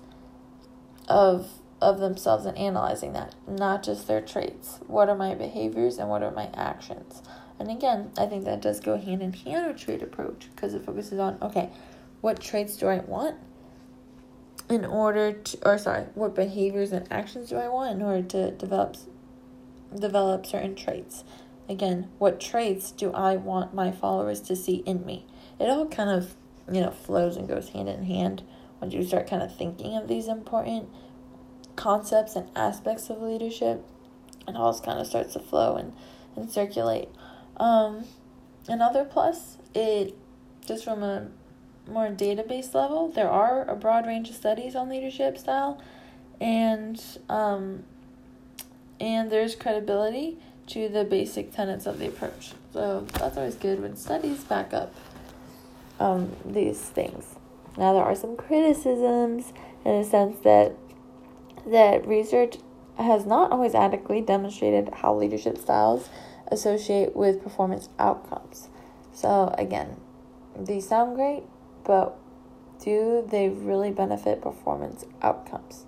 of 1.07 1.49
of 1.81 1.99
themselves 1.99 2.45
and 2.45 2.55
analyzing 2.59 3.13
that 3.13 3.33
not 3.47 3.81
just 3.81 4.07
their 4.07 4.21
traits 4.21 4.79
what 4.85 5.09
are 5.09 5.15
my 5.15 5.33
behaviors 5.33 5.97
and 5.97 6.07
what 6.07 6.21
are 6.21 6.31
my 6.31 6.47
actions 6.53 7.23
and 7.61 7.69
again, 7.69 8.11
I 8.17 8.25
think 8.25 8.45
that 8.45 8.59
does 8.59 8.79
go 8.79 8.97
hand 8.97 9.21
in 9.21 9.33
hand 9.33 9.67
with 9.67 9.77
trait 9.77 10.01
approach 10.01 10.49
because 10.49 10.73
it 10.73 10.83
focuses 10.83 11.19
on 11.19 11.37
okay, 11.43 11.69
what 12.19 12.39
traits 12.39 12.75
do 12.75 12.87
I 12.87 13.01
want 13.01 13.37
in 14.67 14.83
order 14.83 15.33
to, 15.33 15.57
or 15.63 15.77
sorry, 15.77 16.05
what 16.15 16.33
behaviors 16.33 16.91
and 16.91 17.05
actions 17.11 17.49
do 17.49 17.57
I 17.57 17.67
want 17.67 17.95
in 17.95 18.01
order 18.01 18.27
to 18.29 18.51
develop 18.51 18.97
develop 19.95 20.47
certain 20.47 20.73
traits. 20.73 21.23
Again, 21.69 22.09
what 22.17 22.39
traits 22.39 22.89
do 22.89 23.11
I 23.11 23.35
want 23.35 23.75
my 23.75 23.91
followers 23.91 24.41
to 24.41 24.55
see 24.55 24.77
in 24.87 25.05
me? 25.05 25.27
It 25.59 25.69
all 25.69 25.85
kind 25.85 26.09
of, 26.09 26.33
you 26.69 26.81
know, 26.81 26.91
flows 26.91 27.37
and 27.37 27.47
goes 27.47 27.69
hand 27.69 27.89
in 27.89 28.03
hand 28.03 28.43
once 28.79 28.93
you 28.93 29.03
start 29.03 29.27
kind 29.27 29.43
of 29.43 29.55
thinking 29.55 29.95
of 29.95 30.07
these 30.07 30.27
important 30.27 30.89
concepts 31.75 32.35
and 32.35 32.49
aspects 32.55 33.09
of 33.09 33.21
leadership. 33.21 33.85
It 34.47 34.55
all 34.55 34.77
kind 34.79 34.99
of 34.99 35.07
starts 35.07 35.33
to 35.33 35.39
flow 35.39 35.75
and, 35.75 35.93
and 36.35 36.51
circulate. 36.51 37.09
Um, 37.57 38.05
another 38.67 39.05
plus, 39.05 39.57
it 39.75 40.15
just 40.65 40.83
from 40.83 41.03
a 41.03 41.27
more 41.87 42.07
database 42.07 42.73
level, 42.73 43.09
there 43.09 43.29
are 43.29 43.69
a 43.69 43.75
broad 43.75 44.05
range 44.05 44.29
of 44.29 44.35
studies 44.35 44.75
on 44.75 44.89
leadership 44.89 45.37
style, 45.37 45.81
and 46.39 47.01
um, 47.29 47.83
and 48.99 49.31
there's 49.31 49.55
credibility 49.55 50.37
to 50.67 50.87
the 50.89 51.03
basic 51.03 51.53
tenets 51.53 51.85
of 51.85 51.99
the 51.99 52.07
approach. 52.07 52.53
So 52.73 53.05
that's 53.13 53.37
always 53.37 53.55
good 53.55 53.81
when 53.81 53.95
studies 53.95 54.43
back 54.43 54.73
up 54.73 54.93
um, 56.01 56.35
these 56.43 56.79
things. 56.79 57.35
Now 57.77 57.93
there 57.93 58.03
are 58.03 58.15
some 58.15 58.35
criticisms 58.35 59.53
in 59.85 59.91
a 59.93 60.03
sense 60.03 60.39
that 60.43 60.75
that 61.65 62.07
research 62.07 62.57
has 62.97 63.25
not 63.25 63.51
always 63.51 63.75
adequately 63.75 64.21
demonstrated 64.21 64.89
how 64.95 65.15
leadership 65.15 65.57
styles 65.57 66.09
associate 66.47 67.15
with 67.15 67.43
performance 67.43 67.87
outcomes. 67.99 68.69
So, 69.13 69.53
again, 69.57 69.97
these 70.57 70.87
sound 70.89 71.15
great, 71.15 71.43
but 71.85 72.17
do 72.83 73.25
they 73.29 73.49
really 73.49 73.91
benefit 73.91 74.41
performance 74.41 75.05
outcomes? 75.21 75.85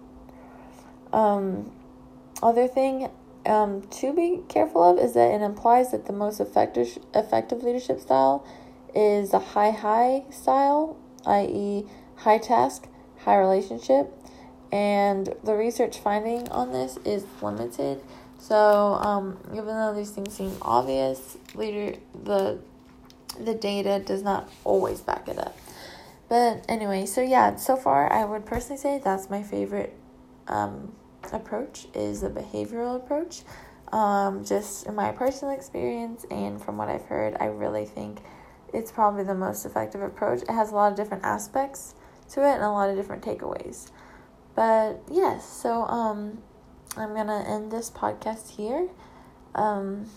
Um, 1.12 1.72
other 2.42 2.68
thing 2.68 3.10
um, 3.46 3.82
to 3.82 4.14
be 4.14 4.42
careful 4.48 4.84
of 4.84 5.04
is 5.04 5.16
that 5.16 5.32
it 5.34 5.42
implies 5.42 5.92
that 5.92 6.06
the 6.06 6.14
most 6.14 6.40
effective 6.40 7.00
effective 7.14 7.64
leadership 7.64 8.00
style 8.00 8.46
is 8.96 9.32
the 9.32 9.40
high 9.40 9.72
high 9.72 10.24
style, 10.30 10.98
i.e., 11.26 11.86
high 12.18 12.38
task, 12.38 12.88
high 13.20 13.38
relationship, 13.38 14.14
and 14.72 15.36
the 15.44 15.54
research 15.54 16.00
finding 16.00 16.48
on 16.50 16.72
this 16.72 16.98
is 17.06 17.26
limited 17.42 18.02
so, 18.44 18.96
um, 18.96 19.38
even 19.54 19.68
though 19.68 19.94
these 19.96 20.12
things 20.12 20.34
seem 20.34 20.58
obvious, 20.62 21.38
later 21.56 21.98
the 22.26 22.60
the 23.40 23.54
data 23.54 24.04
does 24.06 24.22
not 24.22 24.50
always 24.66 25.00
back 25.00 25.30
it 25.30 25.40
up. 25.40 25.56
But 26.28 26.66
anyway, 26.68 27.06
so 27.06 27.22
yeah, 27.22 27.56
so 27.56 27.78
far 27.78 28.12
I 28.12 28.26
would 28.26 28.46
personally 28.46 28.82
say 28.82 29.00
that's 29.02 29.30
my 29.30 29.44
favorite 29.44 29.96
um, 30.50 30.92
approach 31.32 31.88
is 31.94 32.20
the 32.20 32.30
behavioral 32.30 32.98
approach. 32.98 33.44
Um, 33.94 34.44
just 34.44 34.88
in 34.88 34.96
my 34.96 35.14
personal 35.14 35.54
experience 35.56 36.26
and 36.30 36.62
from 36.62 36.76
what 36.76 36.90
I've 36.90 37.06
heard, 37.06 37.38
I 37.40 37.46
really 37.46 37.86
think 37.86 38.20
it's 38.74 38.92
probably 38.92 39.24
the 39.24 39.36
most 39.36 39.66
effective 39.66 40.02
approach. 40.02 40.42
It 40.42 40.50
has 40.50 40.72
a 40.72 40.76
lot 40.76 40.92
of 40.92 40.98
different 40.98 41.24
aspects 41.24 41.96
to 42.32 42.42
it 42.42 42.56
and 42.56 42.64
a 42.64 42.72
lot 42.72 42.90
of 42.90 42.96
different 42.96 43.24
takeaways. 43.24 43.92
But 44.56 45.02
yes, 45.10 45.48
so 45.48 45.84
um 45.84 46.42
I'm 46.96 47.16
gonna 47.16 47.44
end 47.48 47.72
this 47.72 47.90
podcast 47.90 48.52
here. 48.52 48.90
Um, 49.56 50.10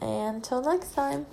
and 0.00 0.36
until 0.36 0.62
next 0.62 0.94
time. 0.94 1.26